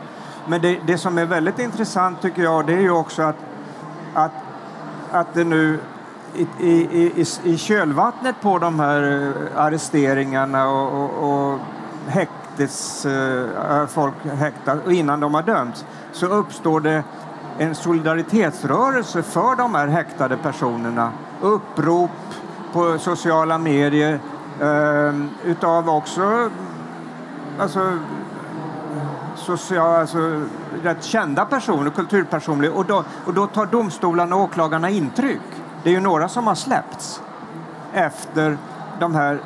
Men 0.47 0.61
det, 0.61 0.81
det, 0.87 0.99
som 0.99 1.19
är 1.19 1.25
väldigt 1.25 1.59
intressant 1.59 2.23
tycker 2.23 2.43
jag, 2.43 2.67
det 2.67 2.73
är 2.73 2.81
ju 2.81 2.91
också 2.91 3.23
att, 3.23 3.37
att, 4.15 4.33
att 5.11 5.35
det 5.35 5.45
nu 5.45 5.79
i, 6.35 6.47
i, 6.59 7.13
i, 7.21 7.27
i 7.43 7.59
kölvattnet 7.59 8.41
på 8.41 8.59
de 8.59 8.81
här 8.81 9.03
eh, 9.03 9.65
arresteringarna 9.65 10.69
och, 10.69 11.05
och, 11.05 11.53
och 11.53 11.59
häkt 12.07 12.44
häktes, 12.59 13.07
eh, 13.07 13.81
eh, 13.81 13.87
folk 13.87 14.15
häktas 14.25 14.79
och 14.85 14.93
innan 14.93 15.21
de 15.21 15.35
har 15.35 15.43
dömts 15.43 15.85
så 16.13 16.27
uppstår 16.27 16.81
det 16.81 17.05
en 17.59 17.75
solidaritetsrörelse 17.75 19.23
för 19.23 19.57
de 19.57 19.75
här 19.75 19.87
häktade 19.87 20.37
personerna. 20.37 21.13
Upprop 21.41 22.11
på 22.73 22.99
sociala 22.99 23.59
medier 23.59 24.21
Eh, 24.61 25.15
utav 25.45 25.89
också 25.89 26.51
alltså, 27.59 27.99
social, 29.37 30.01
alltså, 30.01 30.41
rätt 30.83 31.05
kända 31.05 31.45
personer, 31.45 31.91
kulturpersoner. 31.91 32.77
Och 32.77 32.85
då, 32.85 33.05
och 33.27 33.35
då 33.35 33.47
tar 33.47 33.67
domstolarna 33.67 34.37
och 34.37 34.43
åklagarna 34.43 34.91
intryck. 34.91 35.41
Det 35.83 35.91
är 35.91 35.95
ju 35.95 36.01
några 36.01 36.29
som 36.29 36.47
har 36.47 36.55
släppts 36.55 37.23
efter 37.93 38.59
de 39.01 39.15
här 39.15 39.41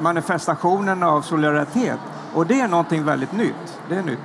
manifestationerna 0.00 1.08
av 1.08 1.22
solidaritet. 1.22 1.98
Och 2.34 2.46
det 2.46 2.60
är 2.60 2.68
någonting 2.68 3.04
väldigt 3.04 3.32
nytt. 3.32 3.78
Det 3.88 3.94
är 3.96 4.02
nytt. 4.02 4.18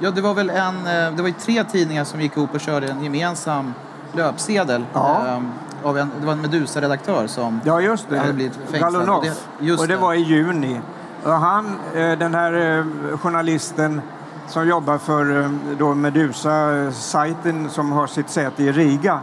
Ja, 0.00 0.10
det 0.10 0.20
var 0.20 0.34
väl 0.34 0.50
en, 0.50 0.76
eh, 0.86 1.12
det 1.16 1.22
var 1.22 1.28
ju 1.28 1.32
tre 1.34 1.64
tidningar 1.64 2.04
som 2.04 2.20
gick 2.20 2.36
ihop 2.36 2.54
och 2.54 2.60
körde 2.60 2.88
en 2.88 3.04
gemensam 3.04 3.74
löpsedel. 4.12 4.84
Ja. 4.92 5.26
Ehm, 5.28 5.48
av 5.82 5.98
en, 5.98 6.10
det 6.20 6.26
var 6.26 6.32
en 6.32 6.40
Medusa-redaktör 6.40 7.26
som 7.26 7.60
Ja, 7.64 7.80
just 7.80 8.08
hade 8.10 8.26
det. 8.26 8.32
blivit 8.32 8.54
fängslad. 8.70 8.92
Galunov. 8.92 9.22
Det- 9.22 9.64
just 9.66 9.82
och 9.82 9.88
det 9.88 9.96
var 9.96 10.14
i 10.14 10.20
juni. 10.20 10.80
Och 11.24 11.32
han, 11.32 11.66
eh, 11.94 12.18
den 12.18 12.34
här 12.34 12.52
eh, 12.78 12.84
journalisten 13.18 14.00
som 14.48 14.68
jobbar 14.68 14.98
för 14.98 15.40
eh, 15.42 15.50
då 15.78 15.94
Medusa-sajten 15.94 17.68
som 17.70 17.92
har 17.92 18.06
sitt 18.06 18.30
säte 18.30 18.62
i 18.62 18.72
Riga. 18.72 19.20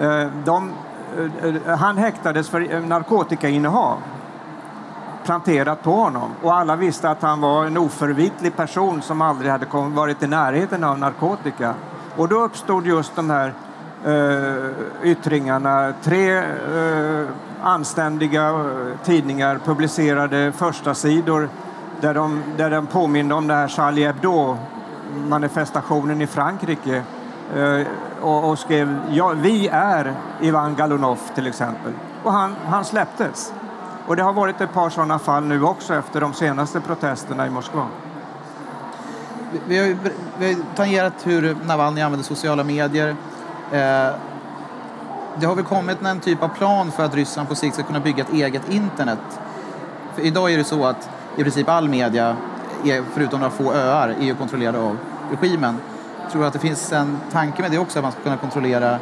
eh, 0.00 0.26
De, 0.44 0.70
eh, 1.66 1.76
han 1.76 1.98
häktades 1.98 2.48
för 2.48 2.72
eh, 2.74 2.80
narkotikainnehav 2.80 3.98
planterat 5.24 5.82
på 5.82 5.92
honom. 5.92 6.30
Och 6.42 6.56
alla 6.56 6.76
visste 6.76 7.10
att 7.10 7.22
han 7.22 7.40
var 7.40 7.66
en 7.66 7.76
oförvitlig 7.76 8.56
person 8.56 9.02
som 9.02 9.22
aldrig 9.22 9.50
hade 9.50 9.66
varit 9.72 10.22
i 10.22 10.26
närheten 10.26 10.84
av 10.84 10.98
narkotika. 10.98 11.74
Och 12.16 12.28
då 12.28 12.36
uppstod 12.36 12.86
just 12.86 13.16
de 13.16 13.30
här 13.30 13.54
eh, 14.04 14.70
yttringarna. 15.02 15.92
Tre 16.02 16.38
eh, 16.38 17.26
anständiga 17.62 18.48
eh, 18.48 18.56
tidningar 19.04 19.58
publicerade 19.64 20.52
första 20.52 20.94
sidor 20.94 21.48
där 22.00 22.14
de, 22.14 22.42
där 22.56 22.70
de 22.70 22.86
påminde 22.86 23.34
om 23.34 23.46
det 23.46 23.54
här 23.54 23.68
Charlie 23.68 24.06
Hebdo-manifestationen 24.06 26.22
i 26.22 26.26
Frankrike 26.26 27.02
eh, 27.56 27.80
och, 28.20 28.50
och 28.50 28.58
skrev 28.58 29.00
ja, 29.10 29.32
vi 29.36 29.68
är 29.72 30.14
Ivan 30.40 30.74
Galunov 30.74 31.18
till 31.34 31.46
exempel. 31.46 31.92
Och 32.22 32.32
han, 32.32 32.56
han 32.66 32.84
släpptes. 32.84 33.52
Och 34.10 34.16
det 34.16 34.22
har 34.22 34.32
varit 34.32 34.60
ett 34.60 34.72
par 34.72 34.90
sådana 34.90 35.18
fall 35.18 35.44
nu 35.44 35.62
också 35.62 35.94
efter 35.94 36.20
de 36.20 36.34
senaste 36.34 36.80
protesterna 36.80 37.46
i 37.46 37.50
Moskva. 37.50 37.86
Vi- 39.66 39.78
har 39.78 39.86
ju 39.86 39.96
vi 40.38 40.46
har 40.46 40.52
ju 40.52 40.62
tangerat 40.76 41.12
hur 41.22 41.56
Navalny 41.66 42.00
använder 42.00 42.24
sociala 42.24 42.64
medier. 42.64 43.08
Eh, 43.72 44.14
det 45.36 45.46
har 45.46 45.54
väl 45.54 45.64
kommit 45.64 46.02
en 46.02 46.20
typ 46.20 46.42
av 46.42 46.48
plan 46.48 46.90
för 46.90 47.04
att 47.04 47.14
Ryssland 47.14 47.48
på 47.48 47.54
sikt 47.54 47.74
ska 47.74 47.82
kunna 47.82 48.00
bygga 48.00 48.24
ett 48.24 48.32
eget 48.32 48.68
internet. 48.68 49.40
För 50.14 50.22
idag 50.22 50.52
är 50.52 50.58
det 50.58 50.64
så 50.64 50.86
att 50.86 51.10
i 51.36 51.42
princip 51.42 51.68
all 51.68 51.88
media, 51.88 52.36
är, 52.84 53.04
förutom 53.14 53.40
några 53.40 53.52
få 53.52 53.72
öar, 53.72 54.08
är 54.08 54.24
ju 54.24 54.34
kontrollerad 54.34 54.76
av 54.76 54.96
regimen. 55.30 55.76
Tror 56.32 56.44
att 56.44 56.52
det 56.52 56.58
finns 56.58 56.92
en 56.92 57.18
tanke 57.32 57.62
med 57.62 57.70
det 57.70 57.78
också, 57.78 57.98
att 57.98 58.02
man 58.02 58.12
ska 58.12 58.20
kunna 58.22 58.36
kontrollera 58.36 58.98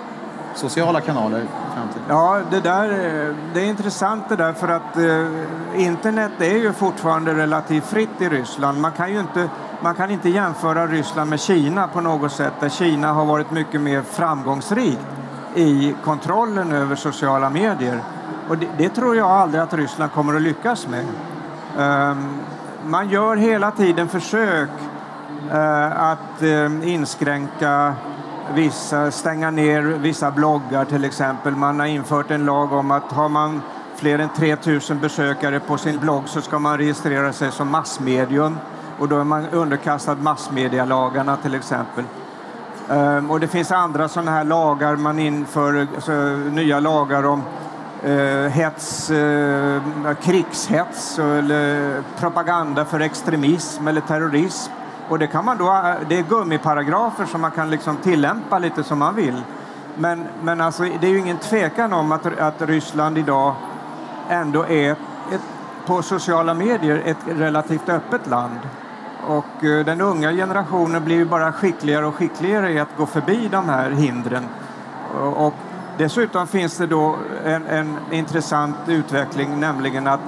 sociala 0.55 1.01
kanaler 1.01 1.47
framtiden? 1.79 2.05
Ja, 2.09 2.41
det, 2.51 2.61
där, 2.61 2.85
eh, 2.85 3.35
det 3.55 3.61
är 3.61 3.65
intressant 3.65 4.29
det 4.29 4.37
där 4.37 4.53
för 4.53 4.69
att 4.69 4.97
eh, 4.97 5.85
internet 5.85 6.33
är 6.39 6.57
ju 6.57 6.73
fortfarande 6.73 7.35
relativt 7.35 7.85
fritt 7.85 8.21
i 8.21 8.29
Ryssland. 8.29 8.81
Man 8.81 8.93
kan 8.93 9.13
ju 9.13 9.21
inte, 9.21 9.49
man 9.81 9.95
kan 9.95 10.11
inte 10.11 10.29
jämföra 10.29 10.87
Ryssland 10.87 11.31
med 11.31 11.41
Kina 11.41 11.89
på 11.89 12.01
något 12.01 12.33
sätt 12.33 12.53
där 12.61 12.69
Kina 12.69 13.13
har 13.13 13.25
varit 13.25 13.51
mycket 13.51 13.81
mer 13.81 14.03
framgångsrikt 14.03 15.07
i 15.55 15.95
kontrollen 16.05 16.73
över 16.73 16.97
sociala 16.97 17.51
medier. 17.51 18.03
Och 18.49 18.59
det, 18.59 18.67
det 18.79 18.89
tror 18.89 19.17
jag 19.17 19.31
aldrig 19.31 19.63
att 19.63 19.75
Ryssland 19.75 20.13
kommer 20.13 20.35
att 20.35 20.43
lyckas 20.43 20.87
med. 20.89 21.05
Um, 21.77 22.41
man 22.87 23.09
gör 23.09 23.37
hela 23.37 23.71
tiden 23.71 24.09
försök 24.09 24.69
uh, 25.53 26.03
att 26.03 26.43
eh, 26.43 26.89
inskränka 26.93 27.95
vissa, 28.55 29.11
stänga 29.11 29.51
ner 29.51 29.83
vissa 29.83 30.31
bloggar 30.31 30.85
till 30.85 31.05
exempel. 31.05 31.57
Man 31.57 31.81
har 31.81 31.87
infört 31.87 32.31
en 32.31 32.45
lag 32.45 32.73
om 32.73 32.91
att 32.91 33.13
har 33.13 33.29
man 33.29 33.63
fler 33.97 34.19
än 34.19 34.29
3000 34.29 35.01
besökare 35.01 35.61
på 35.61 35.79
sin 35.79 35.99
blogg 35.99 36.29
så 36.29 36.41
ska 36.41 36.59
man 36.59 36.79
registrera 36.79 37.33
sig 37.33 37.53
som 37.53 37.71
massmedium 37.71 38.59
och 38.99 39.09
då 39.09 39.19
är 39.19 39.25
man 39.25 39.49
underkastad 39.49 40.15
massmedialagarna 40.15 41.37
till 41.37 41.55
exempel. 41.55 42.05
Ehm, 42.91 43.31
och 43.31 43.41
det 43.41 43.49
finns 43.49 43.73
andra 43.73 44.09
sådana 44.09 44.31
här 44.31 44.45
lagar, 44.45 44.97
man 44.97 45.19
inför 45.19 45.87
alltså, 45.95 46.13
nya 46.53 46.81
lagar 46.81 47.27
om 47.27 47.43
eh, 48.03 48.51
hets, 48.51 49.11
eh, 49.11 49.83
krigshets 50.23 51.19
eller 51.19 52.03
propaganda 52.19 52.85
för 52.85 53.01
extremism 53.01 53.89
eller 53.89 54.01
terrorism. 54.01 54.73
Och 55.09 55.19
det, 55.19 55.27
kan 55.27 55.45
man 55.45 55.59
då, 55.59 55.65
äh, 55.65 55.95
det 56.09 56.19
är 56.19 56.23
gummiparagrafer 56.23 57.27
som 57.27 57.41
man 57.41 57.51
kan 57.51 57.71
liksom 57.71 57.97
tillämpa 57.97 58.59
lite 58.59 58.85
som 58.85 58.99
man 58.99 59.15
vill. 59.15 59.43
Men, 59.95 60.25
men 60.43 60.61
alltså, 60.61 60.83
det 60.83 61.07
är 61.07 61.11
ju 61.11 61.19
ingen 61.19 61.39
tvekan 61.39 61.93
om 61.93 62.13
att, 62.13 62.39
att 62.39 62.63
Ryssland 62.63 63.19
idag 63.19 63.55
ändå 64.29 64.67
är 64.67 64.91
ett, 64.93 65.41
på 65.87 66.03
sociala 66.03 66.55
medier 66.55 67.03
ett 67.05 67.17
relativt 67.27 67.89
öppet 67.89 68.27
land. 68.27 68.59
Och 69.27 69.65
äh, 69.65 69.85
den 69.85 70.01
unga 70.01 70.33
generationen 70.33 71.05
blir 71.05 71.17
ju 71.17 71.25
bara 71.25 71.53
skickligare 71.53 72.07
och 72.07 72.15
skickligare 72.15 72.73
i 72.73 72.79
att 72.79 72.97
gå 72.97 73.07
förbi 73.07 73.49
de 73.49 73.69
här 73.69 73.91
hindren. 73.91 74.45
Och, 75.21 75.47
och 75.47 75.55
dessutom 75.99 76.47
finns 76.47 76.77
det 76.77 76.87
då 76.87 77.17
en, 77.45 77.67
en 77.67 77.99
intressant 78.11 78.77
utveckling, 78.87 79.61
nämligen 79.61 80.07
att 80.07 80.21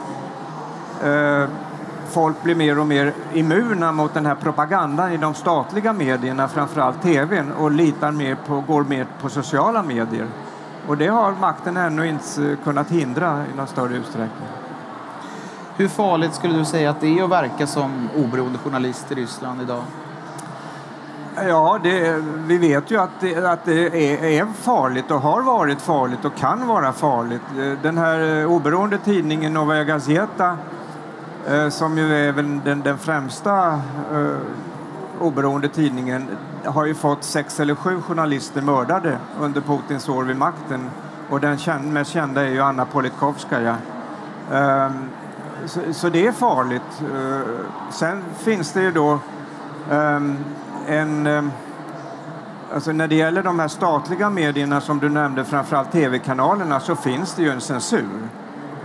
eh, 1.04 1.44
folk 2.11 2.42
blir 2.42 2.55
mer 2.55 2.79
och 2.79 2.87
mer 2.87 3.12
immuna 3.33 3.92
mot 3.92 4.14
den 4.14 4.27
här 4.27 4.35
propagandan 4.35 5.12
i 5.12 5.16
de 5.16 5.35
statliga 5.35 5.92
medierna, 5.92 6.49
framförallt 6.49 7.03
tvn, 7.03 7.53
och 7.53 7.70
litar 7.70 8.12
mer 8.12 8.37
på, 8.46 8.61
går 8.61 8.85
mer 8.85 9.07
på 9.20 9.29
sociala 9.29 9.83
medier. 9.83 10.27
Och 10.87 10.96
det 10.96 11.07
har 11.07 11.33
makten 11.40 11.77
ännu 11.77 12.09
inte 12.09 12.57
kunnat 12.64 12.90
hindra 12.90 13.44
i 13.55 13.57
någon 13.57 13.66
större 13.66 13.96
utsträckning. 13.96 14.49
Hur 15.77 15.88
farligt 15.88 16.35
skulle 16.35 16.59
du 16.59 16.64
säga 16.64 16.90
att 16.90 17.01
det 17.01 17.18
är 17.18 17.25
att 17.25 17.31
verka 17.31 17.66
som 17.66 18.09
oberoende 18.16 18.59
journalist 18.59 19.12
i 19.12 19.14
Ryssland 19.14 19.62
idag? 19.62 19.83
Ja, 21.37 21.79
det, 21.83 22.25
vi 22.37 22.59
vet 22.59 22.90
ju 22.90 23.01
att 23.01 23.20
det, 23.20 23.44
att 23.44 23.64
det 23.64 23.87
är, 23.87 24.25
är 24.25 24.46
farligt 24.46 25.11
och 25.11 25.20
har 25.20 25.42
varit 25.42 25.81
farligt 25.81 26.25
och 26.25 26.35
kan 26.35 26.66
vara 26.66 26.92
farligt. 26.92 27.42
Den 27.83 27.99
här 27.99 28.46
oberoende 28.46 28.99
tidningen 28.99 29.53
Novaja 29.53 29.85
Gazeta 29.85 30.57
Eh, 31.46 31.68
som 31.68 31.98
ju 31.98 32.14
är 32.14 32.33
väl 32.33 32.61
den, 32.64 32.81
den 32.83 32.98
främsta 32.98 33.72
eh, 34.14 34.37
oberoende 35.20 35.68
tidningen 35.68 36.29
har 36.64 36.87
ju 36.87 36.94
fått 36.94 37.24
sex 37.24 37.61
eller 37.61 37.74
sju 37.74 38.00
journalister 38.03 38.62
mördade 38.62 39.18
under 39.40 39.61
Putins 39.61 40.09
år 40.09 40.24
vid 40.24 40.37
makten. 40.37 40.90
Och 41.31 41.40
den 41.40 41.59
mest 41.92 42.11
kända 42.11 42.42
är 42.42 42.48
ju 42.48 42.61
Anna 42.61 42.85
Politkovskaja. 42.85 43.76
Ehm, 44.53 44.92
så, 45.66 45.81
så 45.92 46.09
det 46.09 46.26
är 46.26 46.33
farligt. 46.33 47.03
Eh, 47.14 47.40
sen 47.90 48.22
finns 48.38 48.72
det 48.72 48.83
ju 48.83 48.92
då 48.92 49.18
ehm, 49.90 50.37
en... 50.87 51.26
Ehm, 51.26 51.50
alltså 52.74 52.92
när 52.92 53.09
det 53.09 53.14
gäller 53.14 53.42
de 53.42 53.59
här 53.59 53.68
statliga 53.68 54.31
medierna 54.31 54.81
som 54.81 54.98
du 54.98 55.09
nämnde, 55.09 55.44
framförallt 55.44 55.92
tv-kanalerna, 55.92 56.81
så 56.81 56.96
finns 56.96 57.35
det 57.35 57.42
ju 57.42 57.50
en 57.50 57.61
censur. 57.61 58.29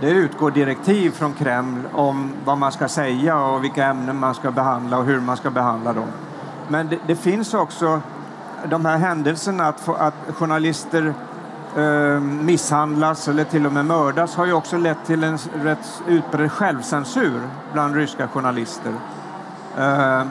Det 0.00 0.10
utgår 0.10 0.50
direktiv 0.50 1.10
från 1.10 1.32
Kreml 1.32 1.80
om 1.92 2.32
vad 2.44 2.58
man 2.58 2.72
ska 2.72 2.88
säga 2.88 3.40
och 3.40 3.64
vilka 3.64 3.84
ämnen 3.84 4.16
man 4.16 4.34
ska 4.34 4.50
behandla 4.50 4.98
och 4.98 5.04
hur 5.04 5.20
man 5.20 5.36
ska 5.36 5.50
behandla 5.50 5.92
dem. 5.92 6.08
Men 6.68 6.88
det, 6.88 6.98
det 7.06 7.16
finns 7.16 7.54
också 7.54 8.00
de 8.64 8.84
här 8.84 8.98
händelserna 8.98 9.68
att, 9.68 9.80
få, 9.80 9.94
att 9.94 10.14
journalister 10.28 11.14
eh, 11.76 12.20
misshandlas 12.20 13.28
eller 13.28 13.44
till 13.44 13.66
och 13.66 13.72
med 13.72 13.84
mördas 13.84 14.36
har 14.36 14.46
ju 14.46 14.52
också 14.52 14.78
lett 14.78 15.06
till 15.06 15.24
en 15.24 15.38
rätt 15.62 16.02
utbredd 16.06 16.52
självcensur 16.52 17.40
bland 17.72 17.94
ryska 17.94 18.28
journalister. 18.28 18.92
Eh, 19.78 20.24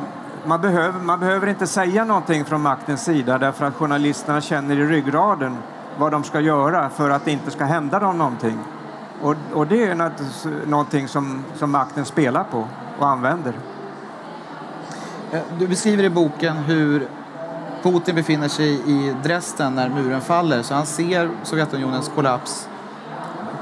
man, 0.45 0.62
behöver, 0.62 0.99
man 0.99 1.19
behöver 1.19 1.47
inte 1.47 1.67
säga 1.67 2.06
någonting 2.06 2.45
från 2.45 2.62
maktens 2.62 3.04
sida 3.04 3.38
därför 3.38 3.65
att 3.65 3.75
journalisterna 3.75 4.41
känner 4.41 4.75
i 4.75 4.86
ryggraden 4.86 5.58
vad 5.97 6.12
de 6.12 6.23
ska 6.23 6.39
göra 6.39 6.89
för 6.89 7.10
att 7.10 7.25
det 7.25 7.32
inte 7.32 7.51
ska 7.51 7.65
hända 7.65 7.99
dem 7.99 8.17
någonting. 8.17 8.58
Och, 9.21 9.36
och 9.54 9.67
det 9.67 9.84
är 9.84 9.95
naturligtvis 9.95 10.47
någonting 10.67 11.08
som, 11.08 11.43
som 11.56 11.71
makten 11.71 12.06
spelar 12.06 12.43
på 12.43 12.67
och 12.99 13.08
använder. 13.08 13.54
Eh, 15.32 15.41
Du 15.60 15.67
beskriver 15.67 16.04
i 16.04 16.10
boken 16.10 16.58
hur 16.58 17.08
Putin 17.84 18.15
befinner 18.15 18.47
sig 18.47 18.82
i 18.86 19.15
Dresden 19.23 19.75
när 19.75 19.89
muren 19.89 20.21
faller. 20.21 20.62
Så 20.62 20.73
han 20.73 20.86
ser 20.86 21.30
Sovjetunionens 21.43 22.12
kollaps 22.15 22.69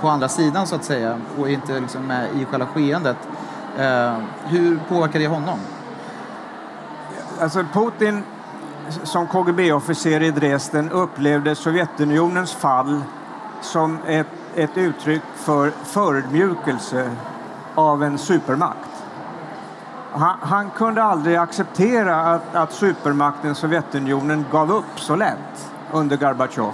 på 0.01 0.09
andra 0.09 0.29
sidan 0.29 0.67
så 0.67 0.75
att 0.75 0.83
säga 0.83 1.19
och 1.37 1.49
är 1.49 1.53
inte 1.53 1.79
liksom 1.79 2.03
med 2.07 2.27
i 2.35 2.45
själva 2.45 2.65
skeendet. 2.67 3.17
Eh, 3.77 4.13
hur 4.45 4.79
påverkar 4.89 5.19
det 5.19 5.27
honom? 5.27 5.59
Alltså 7.39 7.65
Putin 7.73 8.23
som 9.03 9.27
KGB-officer 9.27 10.23
i 10.23 10.31
Dresden 10.31 10.91
upplevde 10.91 11.55
Sovjetunionens 11.55 12.53
fall 12.53 13.01
som 13.63 13.97
ett 14.07 14.27
ett 14.55 14.77
uttryck 14.77 15.21
för 15.35 15.71
förödmjukelse 15.83 17.11
av 17.75 18.03
en 18.03 18.17
supermakt. 18.17 18.89
Han, 20.11 20.35
han, 20.41 20.69
kunde 20.69 21.03
aldrig 21.03 21.35
acceptera 21.35 22.15
att, 22.15 22.55
att 22.55 22.73
supermakten 22.73 23.55
Sovjetunionen 23.55 24.45
gav 24.51 24.71
upp 24.71 24.99
så 24.99 25.15
lätt 25.15 25.71
under 25.91 26.17
Gorbatjov. 26.17 26.73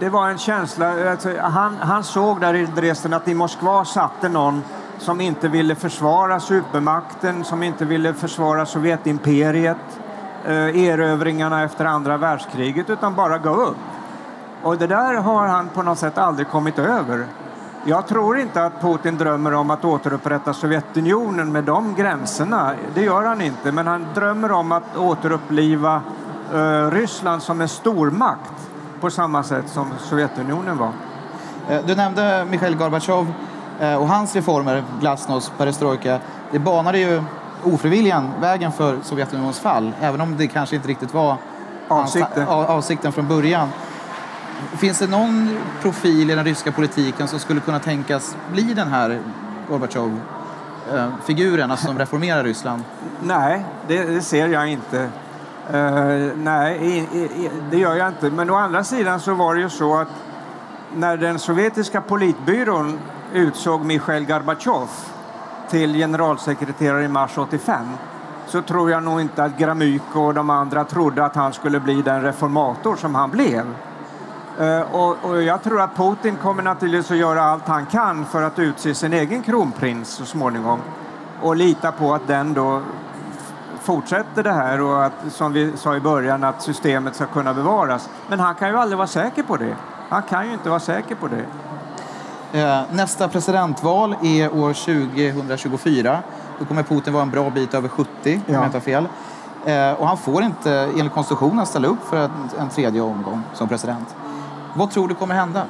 Det 0.00 0.08
var 0.08 0.28
en 0.28 0.38
känsla, 0.38 1.10
alltså, 1.10 1.40
han, 1.40 1.76
han 1.80 2.04
såg 2.04 2.40
där 2.40 2.54
i 2.54 2.66
Dresden 2.66 3.14
att 3.14 3.28
i 3.28 3.34
Moskva 3.34 3.84
satte 3.84 4.28
någon 4.28 4.62
som 4.98 5.20
inte 5.20 5.48
ville 5.48 5.74
försvara 5.74 6.40
supermakten, 6.40 7.44
som 7.44 7.62
inte 7.62 7.84
ville 7.84 8.14
försvara 8.14 8.66
Sovjetimperiet, 8.66 10.00
eh, 10.44 10.84
erövringarna 10.84 11.62
efter 11.62 11.84
andra 11.84 12.16
världskriget, 12.16 12.90
utan 12.90 13.14
bara 13.14 13.38
gav 13.38 13.60
upp. 13.60 13.76
Och 14.66 14.78
det 14.78 14.86
där 14.86 15.14
har 15.14 15.46
han 15.46 15.68
på 15.68 15.82
något 15.82 15.98
sätt 15.98 16.18
aldrig 16.18 16.48
kommit 16.48 16.78
över. 16.78 17.26
Jag 17.84 18.06
tror 18.06 18.38
inte 18.38 18.64
att 18.64 18.80
Putin 18.80 19.16
drömmer 19.16 19.54
om 19.54 19.70
att 19.70 19.84
återupprätta 19.84 20.54
Sovjetunionen 20.54 21.52
med 21.52 21.64
de 21.64 21.94
gränserna. 21.94 22.74
Det 22.94 23.02
gör 23.02 23.22
han 23.22 23.40
inte. 23.40 23.72
Men 23.72 23.86
han 23.86 24.06
drömmer 24.14 24.52
om 24.52 24.72
att 24.72 24.96
återuppliva 24.96 26.02
uh, 26.54 26.90
Ryssland 26.90 27.42
som 27.42 27.60
en 27.60 27.68
stormakt 27.68 28.70
på 29.00 29.10
samma 29.10 29.42
sätt 29.42 29.68
som 29.68 29.86
Sovjetunionen 29.98 30.78
var. 30.78 30.90
Eh, 31.68 31.80
du 31.86 31.94
nämnde 31.94 32.46
Mikhail 32.50 32.76
Gorbatjov 32.76 33.32
eh, 33.80 33.94
och 33.94 34.08
hans 34.08 34.34
reformer, 34.34 34.84
glasnost, 35.00 35.52
perestrojka. 35.58 36.18
Det 36.50 36.58
banade 36.58 36.98
ju 36.98 37.22
ofrivilligen 37.64 38.30
vägen 38.40 38.72
för 38.72 38.98
Sovjetunionens 39.02 39.58
fall, 39.58 39.92
även 40.00 40.20
om 40.20 40.36
det 40.36 40.46
kanske 40.46 40.76
inte 40.76 40.88
riktigt 40.88 41.14
var 41.14 41.36
avsikten, 41.88 42.48
avsikten 42.48 43.12
från 43.12 43.28
början. 43.28 43.68
Finns 44.76 44.98
det 44.98 45.06
någon 45.06 45.58
profil 45.82 46.30
i 46.30 46.34
den 46.34 46.44
ryska 46.44 46.72
politiken 46.72 47.28
som 47.28 47.38
skulle 47.38 47.60
kunna 47.60 47.78
tänkas 47.78 48.36
bli 48.52 48.62
den 48.62 48.88
här 48.88 49.20
Gorbatjov-figuren, 49.68 51.70
alltså 51.70 51.86
som 51.86 51.98
reformerar 51.98 52.44
Ryssland? 52.44 52.82
Nej, 53.22 53.64
det, 53.88 54.04
det 54.04 54.22
ser 54.22 54.48
jag 54.48 54.68
inte. 54.68 55.08
Uh, 55.74 56.36
nej, 56.36 56.78
i, 56.82 56.98
i, 56.98 57.50
det 57.70 57.78
gör 57.78 57.94
jag 57.94 58.08
inte. 58.08 58.30
Men 58.30 58.50
å 58.50 58.54
andra 58.54 58.84
sidan 58.84 59.20
så 59.20 59.34
var 59.34 59.54
det 59.54 59.60
ju 59.60 59.70
så 59.70 59.96
att 59.96 60.08
när 60.96 61.16
den 61.16 61.38
sovjetiska 61.38 62.00
politbyrån 62.00 62.98
utsåg 63.32 63.84
Michail 63.84 64.26
Gorbatjov 64.26 64.88
till 65.70 65.94
generalsekreterare 65.94 67.04
i 67.04 67.08
mars 67.08 67.38
85 67.38 67.86
så 68.46 68.62
tror 68.62 68.90
jag 68.90 69.02
nog 69.02 69.20
inte 69.20 69.44
att 69.44 69.58
Gramyko 69.58 70.20
och 70.20 70.34
de 70.34 70.50
andra 70.50 70.84
trodde 70.84 71.24
att 71.24 71.36
han 71.36 71.52
skulle 71.52 71.80
bli 71.80 72.02
den 72.02 72.22
reformator 72.22 72.96
som 72.96 73.14
han 73.14 73.30
blev. 73.30 73.66
Eh, 74.60 74.80
och, 74.80 75.16
och, 75.22 75.42
jag 75.42 75.62
tror 75.62 75.80
att 75.80 75.96
Putin 75.96 76.36
kommer 76.36 76.62
naturligtvis 76.62 77.10
att 77.10 77.16
göra 77.16 77.42
allt 77.42 77.68
han 77.68 77.86
kan 77.86 78.24
för 78.24 78.42
att 78.42 78.58
utse 78.58 78.94
sin 78.94 79.12
egen 79.12 79.42
kronprins 79.42 80.08
så 80.08 80.24
småningom 80.24 80.80
och 81.42 81.56
lita 81.56 81.92
på 81.92 82.14
att 82.14 82.26
den 82.26 82.54
då 82.54 82.82
fortsätter 83.80 84.42
det 84.42 84.52
här 84.52 84.80
och 84.80 85.04
att, 85.04 85.12
som 85.30 85.52
vi 85.52 85.72
sa 85.76 85.96
i 85.96 86.00
början, 86.00 86.44
att 86.44 86.62
systemet 86.62 87.14
ska 87.14 87.26
kunna 87.26 87.54
bevaras. 87.54 88.08
Men 88.28 88.40
han 88.40 88.54
kan 88.54 88.68
ju 88.68 88.76
aldrig 88.76 88.98
vara 88.98 89.08
säker 89.08 89.42
på 89.42 89.56
det. 89.56 89.76
Han 90.08 90.22
kan 90.22 90.46
ju 90.46 90.52
inte 90.52 90.68
vara 90.68 90.80
säker 90.80 91.14
på 91.14 91.28
det. 91.28 91.44
Eh, 92.60 92.82
nästa 92.92 93.28
presidentval 93.28 94.16
är 94.22 94.54
år 94.54 94.72
2024. 94.72 96.18
Då 96.58 96.64
kommer 96.64 96.82
Putin 96.82 97.12
vara 97.12 97.22
en 97.22 97.30
bra 97.30 97.50
bit 97.50 97.74
över 97.74 97.88
70, 97.88 98.40
om 98.48 98.54
jag 98.54 98.64
inte 98.64 98.76
har 98.76 98.82
fel. 98.82 99.08
Eh, 99.64 99.92
och 99.92 100.08
han 100.08 100.16
får 100.16 100.42
inte 100.42 100.72
enligt 100.72 101.12
konstitutionen 101.12 101.66
ställa 101.66 101.88
upp 101.88 102.08
för 102.08 102.30
en 102.58 102.68
tredje 102.68 103.00
omgång 103.00 103.42
som 103.54 103.68
president. 103.68 104.16
Vad 104.76 104.90
tror 104.90 105.08
du 105.08 105.14
kommer 105.14 105.34
hända? 105.34 105.66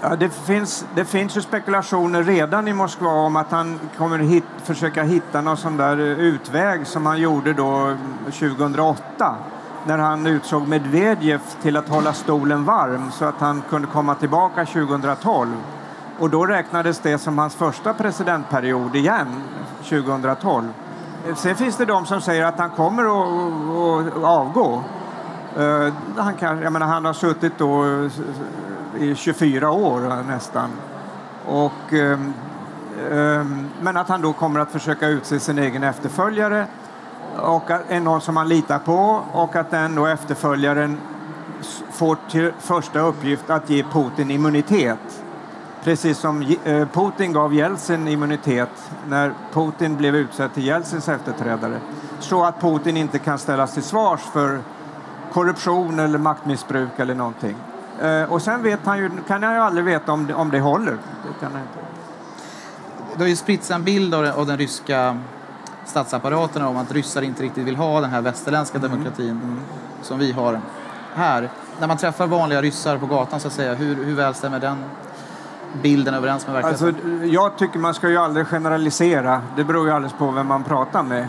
Ja, 0.00 0.16
det, 0.16 0.28
finns, 0.28 0.86
det 0.94 1.04
finns 1.04 1.36
ju 1.36 1.40
spekulationer 1.40 2.22
redan 2.22 2.68
i 2.68 2.72
Moskva 2.72 3.10
om 3.10 3.36
att 3.36 3.50
han 3.50 3.80
kommer 3.98 4.18
hit, 4.18 4.44
försöka 4.62 5.02
hitta 5.02 5.40
någon 5.40 5.56
sån 5.56 5.76
där 5.76 5.98
eh, 5.98 6.04
utväg 6.04 6.86
som 6.86 7.06
han 7.06 7.20
gjorde 7.20 7.52
då 7.52 7.68
mm, 7.68 7.98
2008 8.24 9.36
när 9.86 9.98
han 9.98 10.26
utsåg 10.26 10.68
Medvedev 10.68 11.40
till 11.62 11.76
att 11.76 11.88
hålla 11.88 12.12
stolen 12.12 12.64
varm 12.64 13.10
så 13.10 13.24
att 13.24 13.40
han 13.40 13.62
kunde 13.70 13.88
komma 13.88 14.14
tillbaka 14.14 14.66
2012. 14.66 15.56
Och 16.18 16.30
då 16.30 16.46
räknades 16.46 16.98
det 16.98 17.18
som 17.18 17.38
hans 17.38 17.54
första 17.54 17.94
presidentperiod 17.94 18.96
igen, 18.96 19.42
2012. 19.88 20.68
Eh, 21.28 21.34
sen 21.34 21.56
finns 21.56 21.76
det 21.76 21.84
de 21.84 22.06
som 22.06 22.20
säger 22.20 22.44
att 22.44 22.58
han 22.58 22.70
kommer 22.70 23.02
att, 23.02 24.16
att 24.16 24.24
avgå. 24.24 24.82
Uh, 25.58 25.92
han, 26.16 26.34
kan, 26.34 26.62
jag 26.62 26.72
menar, 26.72 26.86
han 26.86 27.04
har 27.04 27.12
suttit 27.12 27.52
då 27.58 27.84
eh, 27.84 29.02
i 29.02 29.14
24 29.14 29.70
år 29.70 30.10
eh, 30.10 30.26
nästan. 30.26 30.70
Och, 31.46 31.92
um, 31.92 32.34
um, 33.10 33.68
men 33.80 33.96
att 33.96 34.08
han 34.08 34.22
då 34.22 34.32
kommer 34.32 34.60
att 34.60 34.72
försöka 34.72 35.08
utse 35.08 35.40
sin 35.40 35.58
egen 35.58 35.82
efterföljare 35.82 36.66
och 37.36 37.70
är 37.70 38.00
någon 38.00 38.20
som 38.20 38.34
man 38.34 38.48
litar 38.48 38.78
på 38.78 39.22
och 39.32 39.56
att 39.56 39.70
den 39.70 39.94
då 39.94 40.06
efterföljaren 40.06 40.98
får 41.90 42.16
till 42.30 42.52
första 42.58 43.00
uppgift 43.00 43.50
att 43.50 43.70
ge 43.70 43.82
Putin 43.82 44.30
immunitet. 44.30 45.24
Precis 45.84 46.18
som 46.18 46.56
Putin 46.92 47.32
gav 47.32 47.54
Jeltsin 47.54 48.08
immunitet 48.08 48.90
när 49.08 49.32
Putin 49.52 49.96
blev 49.96 50.16
utsedd 50.16 50.54
till 50.54 50.66
Jeltsins 50.66 51.08
efterträdare. 51.08 51.78
Så 52.20 52.44
att 52.44 52.60
Putin 52.60 52.96
inte 52.96 53.18
kan 53.18 53.38
ställas 53.38 53.74
till 53.74 53.82
svars 53.82 54.20
för 54.20 54.60
korruption 55.32 55.98
eller 55.98 56.18
maktmissbruk 56.18 56.90
eller 56.96 57.14
någonting. 57.14 57.56
Eh, 58.00 58.32
och 58.32 58.42
sen 58.42 58.62
vet 58.62 58.80
han 58.84 58.98
ju, 58.98 59.10
kan 59.28 59.42
han 59.42 59.54
ju 59.54 59.60
aldrig 59.60 59.84
veta 59.84 60.12
om 60.12 60.26
det, 60.26 60.34
om 60.34 60.50
det 60.50 60.60
håller. 60.60 60.92
Det 60.92 61.40
kan 61.40 61.52
han 61.52 61.60
inte. 61.60 61.78
Det 63.14 63.22
har 63.22 63.28
ju 63.28 63.36
spritts 63.36 63.70
en 63.70 63.84
bild 63.84 64.14
av 64.14 64.22
den, 64.22 64.32
av 64.32 64.46
den 64.46 64.58
ryska 64.58 65.18
statsapparaten 65.84 66.62
om 66.62 66.76
att 66.76 66.92
ryssar 66.92 67.22
inte 67.22 67.42
riktigt 67.42 67.64
vill 67.64 67.76
ha 67.76 68.00
den 68.00 68.10
här 68.10 68.20
västerländska 68.20 68.78
mm. 68.78 68.90
demokratin 68.90 69.30
mm. 69.30 69.58
som 70.02 70.18
vi 70.18 70.32
har 70.32 70.60
här. 71.14 71.48
När 71.80 71.86
man 71.86 71.96
träffar 71.96 72.26
vanliga 72.26 72.62
ryssar 72.62 72.98
på 72.98 73.06
gatan 73.06 73.40
så 73.40 73.48
att 73.48 73.54
säga, 73.54 73.74
hur, 73.74 74.04
hur 74.04 74.14
väl 74.14 74.34
stämmer 74.34 74.60
den 74.60 74.76
bilden 75.82 76.14
överens 76.14 76.46
med 76.46 76.54
verkligheten? 76.54 76.88
Alltså, 76.88 77.26
jag 77.26 77.58
tycker 77.58 77.78
man 77.78 77.94
ska 77.94 78.08
ju 78.08 78.16
aldrig 78.16 78.46
generalisera. 78.46 79.42
Det 79.56 79.64
beror 79.64 79.86
ju 79.86 79.92
alldeles 79.92 80.12
på 80.12 80.30
vem 80.30 80.46
man 80.46 80.64
pratar 80.64 81.02
med. 81.02 81.28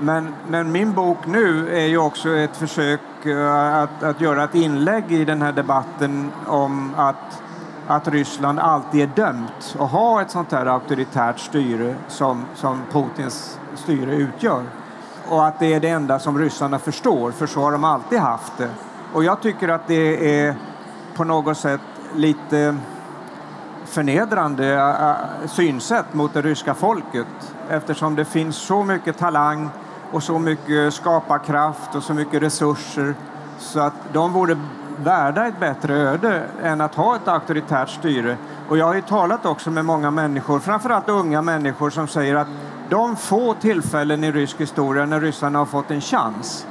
Men, 0.00 0.34
men 0.48 0.72
min 0.72 0.92
bok 0.92 1.26
nu 1.26 1.76
är 1.76 1.86
ju 1.86 1.98
också 1.98 2.28
ett 2.36 2.56
försök 2.56 3.00
eh, 3.26 3.82
att, 3.82 4.02
att 4.02 4.20
göra 4.20 4.44
ett 4.44 4.54
inlägg 4.54 5.12
i 5.12 5.24
den 5.24 5.42
här 5.42 5.52
debatten 5.52 6.32
om 6.46 6.94
att, 6.96 7.42
att 7.86 8.08
Ryssland 8.08 8.58
alltid 8.58 9.00
är 9.00 9.06
dömt 9.16 9.76
att 9.78 9.90
ha 9.90 10.22
ett 10.22 10.30
sånt 10.30 10.52
här 10.52 10.66
auktoritärt 10.66 11.38
styre 11.38 11.94
som, 12.08 12.44
som 12.54 12.82
Putins 12.92 13.58
styre 13.74 14.14
utgör. 14.14 14.62
Och 15.28 15.46
att 15.46 15.58
det 15.58 15.74
är 15.74 15.80
det 15.80 15.88
enda 15.88 16.18
som 16.18 16.38
ryssarna 16.38 16.78
förstår, 16.78 17.30
för 17.30 17.46
så 17.46 17.60
har 17.60 17.72
de 17.72 17.84
alltid 17.84 18.18
haft 18.18 18.58
det. 18.58 18.70
Och 19.12 19.24
jag 19.24 19.40
tycker 19.40 19.68
att 19.68 19.86
det 19.86 20.38
är 20.40 20.54
på 21.16 21.24
något 21.24 21.58
sätt 21.58 21.80
lite 22.14 22.76
förnedrande 23.84 24.74
eh, 24.74 25.10
eh, 25.10 25.16
synsätt 25.46 26.14
mot 26.14 26.34
det 26.34 26.42
ryska 26.42 26.74
folket 26.74 27.26
eftersom 27.70 28.14
det 28.14 28.24
finns 28.24 28.56
så 28.56 28.84
mycket 28.84 29.18
talang 29.18 29.70
och 30.12 30.22
så 30.22 30.38
mycket 30.38 30.94
skaparkraft 30.94 31.94
och 31.94 32.02
så 32.02 32.14
mycket 32.14 32.42
resurser 32.42 33.14
så 33.58 33.80
att 33.80 33.94
de 34.12 34.32
vore 34.32 34.56
värda 35.04 35.46
ett 35.46 35.60
bättre 35.60 35.94
öde 35.94 36.42
än 36.62 36.80
att 36.80 36.94
ha 36.94 37.16
ett 37.16 37.28
auktoritärt 37.28 37.88
styre. 37.88 38.36
Och 38.68 38.78
jag 38.78 38.86
har 38.86 38.94
ju 38.94 39.02
talat 39.02 39.46
också 39.46 39.70
med 39.70 39.84
många 39.84 40.10
människor, 40.10 40.58
framförallt 40.58 41.08
unga 41.08 41.42
människor 41.42 41.90
som 41.90 42.08
säger 42.08 42.34
att 42.34 42.48
de 42.88 43.16
få 43.16 43.54
tillfällen 43.54 44.24
i 44.24 44.32
rysk 44.32 44.60
historia 44.60 45.06
när 45.06 45.20
ryssarna 45.20 45.58
har 45.58 45.66
fått 45.66 45.90
en 45.90 46.00
chans 46.00 46.66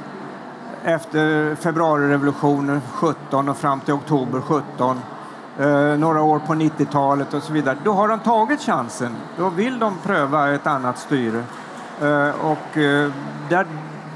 efter 0.84 1.54
februarirevolutionen 1.54 2.80
17 2.92 3.48
och 3.48 3.56
fram 3.56 3.80
till 3.80 3.94
oktober 3.94 4.40
17 4.40 5.00
eh, 5.58 5.98
några 5.98 6.22
år 6.22 6.38
på 6.38 6.52
90-talet 6.54 7.34
och 7.34 7.42
så 7.42 7.52
vidare. 7.52 7.76
Då 7.84 7.92
har 7.92 8.08
de 8.08 8.20
tagit 8.20 8.60
chansen. 8.60 9.16
Då 9.36 9.48
vill 9.48 9.78
de 9.78 9.94
pröva 10.02 10.50
ett 10.50 10.66
annat 10.66 10.98
styre. 10.98 11.44
Eh, 12.02 12.30
och 12.44 12.78
eh, 12.78 13.12
där, 13.48 13.66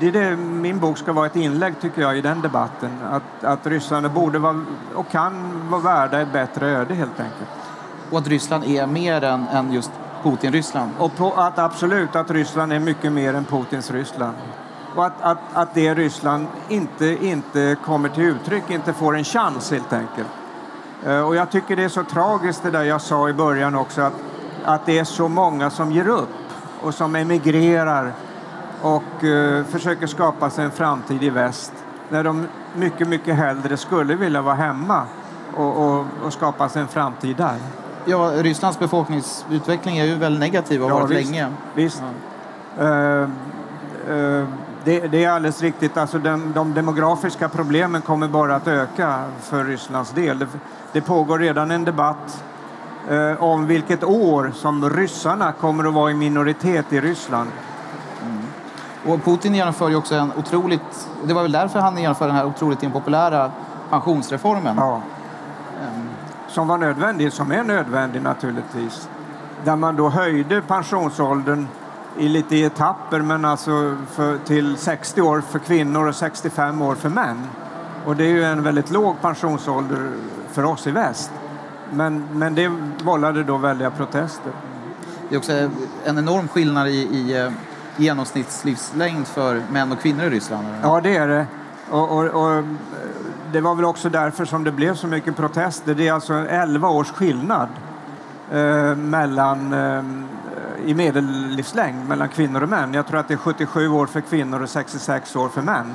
det 0.00 0.08
är 0.08 0.12
det 0.12 0.36
min 0.36 0.78
bok 0.78 0.98
ska 0.98 1.12
vara 1.12 1.26
ett 1.26 1.36
inlägg 1.36 1.80
tycker 1.80 2.02
jag 2.02 2.18
i 2.18 2.20
den 2.20 2.40
debatten. 2.40 2.90
Att, 3.10 3.44
att 3.44 3.66
ryssarna 3.66 4.08
borde 4.08 4.38
vara 4.38 4.64
och 4.94 5.10
kan 5.10 5.62
vara 5.70 5.80
värda 5.80 6.20
ett 6.20 6.32
bättre 6.32 6.66
öde 6.66 6.94
helt 6.94 7.20
enkelt. 7.20 7.50
Och 8.10 8.18
att 8.18 8.26
Ryssland 8.26 8.64
är 8.64 8.86
mer 8.86 9.24
än, 9.24 9.48
än 9.48 9.72
just 9.72 9.90
Putin-Ryssland? 10.22 10.90
Och 10.98 11.16
på, 11.16 11.32
att 11.32 11.58
absolut 11.58 12.16
att 12.16 12.30
Ryssland 12.30 12.72
är 12.72 12.78
mycket 12.78 13.12
mer 13.12 13.34
än 13.34 13.44
Putins 13.44 13.90
Ryssland. 13.90 14.36
Och 14.96 15.06
att, 15.06 15.22
att, 15.22 15.38
att 15.52 15.74
det 15.74 15.94
Ryssland 15.94 16.46
inte, 16.68 17.26
inte 17.26 17.76
kommer 17.84 18.08
till 18.08 18.24
uttryck, 18.24 18.70
inte 18.70 18.92
får 18.92 19.16
en 19.16 19.24
chans 19.24 19.70
helt 19.70 19.92
enkelt. 19.92 20.28
Eh, 21.06 21.20
och 21.20 21.36
jag 21.36 21.50
tycker 21.50 21.76
det 21.76 21.84
är 21.84 21.88
så 21.88 22.04
tragiskt 22.04 22.62
det 22.62 22.70
där 22.70 22.82
jag 22.82 23.00
sa 23.00 23.28
i 23.28 23.32
början 23.32 23.74
också 23.74 24.02
att, 24.02 24.14
att 24.64 24.86
det 24.86 24.98
är 24.98 25.04
så 25.04 25.28
många 25.28 25.70
som 25.70 25.92
ger 25.92 26.08
upp 26.08 26.41
och 26.82 26.94
som 26.94 27.16
emigrerar 27.16 28.12
och 28.82 29.24
uh, 29.24 29.64
försöker 29.64 30.06
skapa 30.06 30.50
sig 30.50 30.64
en 30.64 30.70
framtid 30.70 31.22
i 31.22 31.30
väst 31.30 31.72
när 32.08 32.24
de 32.24 32.46
mycket, 32.76 33.08
mycket 33.08 33.34
hellre 33.36 33.76
skulle 33.76 34.14
vilja 34.14 34.42
vara 34.42 34.54
hemma 34.54 35.02
och, 35.56 35.84
och, 35.84 36.06
och 36.24 36.32
skapas 36.32 36.76
en 36.76 36.88
framtid 36.88 37.36
där. 37.36 37.56
Ja, 38.04 38.32
Rysslands 38.36 38.78
befolkningsutveckling 38.78 39.98
är 39.98 40.04
ju 40.04 40.14
väldigt 40.14 40.40
negativ 40.40 40.82
och 40.82 40.90
har 40.90 40.96
Ja, 40.98 41.02
varit 41.06 41.18
visst. 41.18 41.30
länge. 41.30 41.48
Visst. 41.74 42.02
Eh, 42.78 42.86
eh, 42.86 44.46
det, 44.84 45.00
det 45.00 45.24
är 45.24 45.30
alldeles 45.30 45.62
riktigt. 45.62 45.96
Alltså 45.96 46.18
den, 46.18 46.52
de 46.52 46.74
demografiska 46.74 47.48
problemen 47.48 48.02
kommer 48.02 48.28
bara 48.28 48.56
att 48.56 48.68
öka 48.68 49.24
för 49.40 49.64
Rysslands 49.64 50.10
del. 50.10 50.38
Det, 50.38 50.46
det 50.92 51.00
pågår 51.00 51.38
redan 51.38 51.70
en 51.70 51.84
debatt 51.84 52.44
eh, 53.10 53.42
om 53.42 53.66
vilket 53.66 54.04
år 54.04 54.52
som 54.54 54.90
ryssarna 54.90 55.52
kommer 55.52 55.84
att 55.84 55.94
vara 55.94 56.10
i 56.10 56.14
minoritet 56.14 56.92
i 56.92 57.00
Ryssland. 57.00 57.50
Och 59.06 59.24
Putin 59.24 59.54
genomför 59.54 59.88
ju 59.88 59.96
också 59.96 60.14
en 60.14 60.32
otroligt... 60.36 61.08
Det 61.24 61.34
var 61.34 61.42
väl 61.42 61.52
därför 61.52 61.80
han 61.80 61.98
genomförde 61.98 62.28
den 62.28 62.36
här 62.36 62.46
otroligt 62.46 62.82
impopulära 62.82 63.50
pensionsreformen. 63.90 64.76
Ja. 64.76 65.02
Som 66.48 66.68
var 66.68 66.78
nödvändig, 66.78 67.32
som 67.32 67.52
är 67.52 67.62
nödvändig 67.62 68.22
naturligtvis. 68.22 69.08
Där 69.64 69.76
man 69.76 69.96
då 69.96 70.08
höjde 70.08 70.62
pensionsåldern 70.62 71.68
i 72.18 72.28
lite 72.28 72.56
etapper, 72.56 73.20
men 73.20 73.44
alltså 73.44 73.96
för, 74.10 74.38
till 74.38 74.76
60 74.76 75.22
år 75.22 75.40
för 75.40 75.58
kvinnor 75.58 76.08
och 76.08 76.14
65 76.14 76.82
år 76.82 76.94
för 76.94 77.08
män. 77.08 77.48
Och 78.06 78.16
det 78.16 78.24
är 78.24 78.28
ju 78.28 78.44
en 78.44 78.62
väldigt 78.62 78.90
låg 78.90 79.20
pensionsålder 79.20 80.10
för 80.52 80.64
oss 80.64 80.86
i 80.86 80.90
väst. 80.90 81.30
Men, 81.92 82.24
men 82.32 82.54
det 82.54 82.72
vållade 83.04 83.44
då 83.44 83.56
väldiga 83.56 83.90
protester. 83.90 84.52
Det 85.28 85.34
är 85.34 85.38
också 85.38 85.52
en 86.04 86.18
enorm 86.18 86.48
skillnad 86.48 86.88
i, 86.88 86.92
i 86.92 87.40
eh, 87.40 87.52
genomsnittslivslängd 87.96 89.26
för 89.26 89.62
män 89.70 89.92
och 89.92 90.00
kvinnor 90.00 90.24
i 90.24 90.30
Ryssland. 90.30 90.66
Ja, 90.82 91.00
det 91.00 91.16
är 91.16 91.28
det. 91.28 91.46
Och, 91.90 92.18
och, 92.18 92.24
och 92.24 92.64
det 93.52 93.60
var 93.60 93.74
väl 93.74 93.84
också 93.84 94.08
därför 94.08 94.44
som 94.44 94.64
det 94.64 94.72
blev 94.72 94.94
så 94.94 95.06
mycket 95.06 95.36
protester. 95.36 95.94
Det 95.94 96.08
är 96.08 96.12
alltså 96.12 96.34
11 96.34 96.88
års 96.88 97.10
skillnad 97.10 97.68
eh, 98.52 98.96
mellan, 98.96 99.72
eh, 99.72 100.04
i 100.84 100.94
medellivslängd 100.94 102.08
mellan 102.08 102.28
kvinnor 102.28 102.62
och 102.62 102.68
män. 102.68 102.94
Jag 102.94 103.06
tror 103.06 103.20
att 103.20 103.28
det 103.28 103.34
är 103.34 103.38
77 103.38 103.88
år 103.88 104.06
för 104.06 104.20
kvinnor 104.20 104.62
och 104.62 104.68
66 104.68 105.36
år 105.36 105.48
för 105.48 105.62
män. 105.62 105.94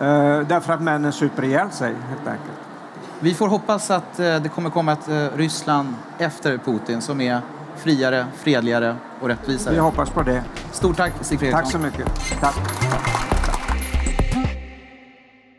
Eh, 0.00 0.46
därför 0.46 0.72
att 0.72 0.82
männen 0.82 1.12
super 1.12 1.44
ihjäl 1.44 1.70
sig, 1.70 1.94
helt 2.08 2.28
enkelt. 2.28 2.65
Vi 3.20 3.34
får 3.34 3.48
hoppas 3.48 3.90
att 3.90 4.18
eh, 4.18 4.42
det 4.42 4.48
kommer 4.54 4.70
komma 4.70 4.92
ett 4.92 5.08
eh, 5.08 5.36
Ryssland 5.36 5.94
efter 6.18 6.58
Putin 6.58 7.00
som 7.02 7.20
är 7.20 7.40
friare, 7.76 8.26
fredligare 8.42 8.96
och 9.20 9.28
Vi 9.28 9.34
rättvisare. 9.34 9.78
hoppas 9.78 10.10
på 10.10 10.22
det. 10.22 10.44
Stort 10.72 10.96
tack 10.96 11.12
Fredriksson. 11.24 11.50
Tack 11.52 11.70
så 11.72 11.78
mycket. 11.78 12.06
Tack. 12.40 12.54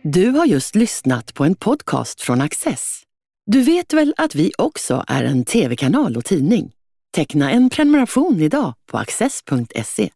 Du 0.03 0.29
har 0.29 0.45
just 0.45 0.75
lyssnat 0.75 1.33
på 1.33 1.45
en 1.45 1.55
podcast 1.55 2.21
från 2.21 2.41
Access. 2.41 3.01
Du 3.45 3.61
vet 3.61 3.93
väl 3.93 4.13
att 4.17 4.35
vi 4.35 4.51
också 4.57 5.03
är 5.07 5.23
en 5.23 5.45
tv-kanal 5.45 6.17
och 6.17 6.25
tidning? 6.25 6.71
Teckna 7.15 7.51
en 7.51 7.69
prenumeration 7.69 8.41
idag 8.41 8.73
på 8.91 8.97
access.se. 8.97 10.09